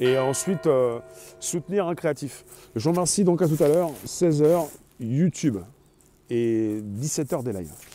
Et 0.00 0.18
ensuite, 0.18 0.66
euh, 0.66 0.98
soutenir 1.38 1.86
un 1.86 1.94
créatif. 1.94 2.44
Je 2.74 2.82
vous 2.82 2.90
remercie 2.90 3.22
donc 3.22 3.42
à 3.42 3.48
tout 3.48 3.62
à 3.62 3.68
l'heure, 3.68 3.90
16h, 4.06 4.68
YouTube 4.98 5.58
et 6.30 6.80
17h 6.98 7.42
des 7.44 7.52
lives. 7.52 7.91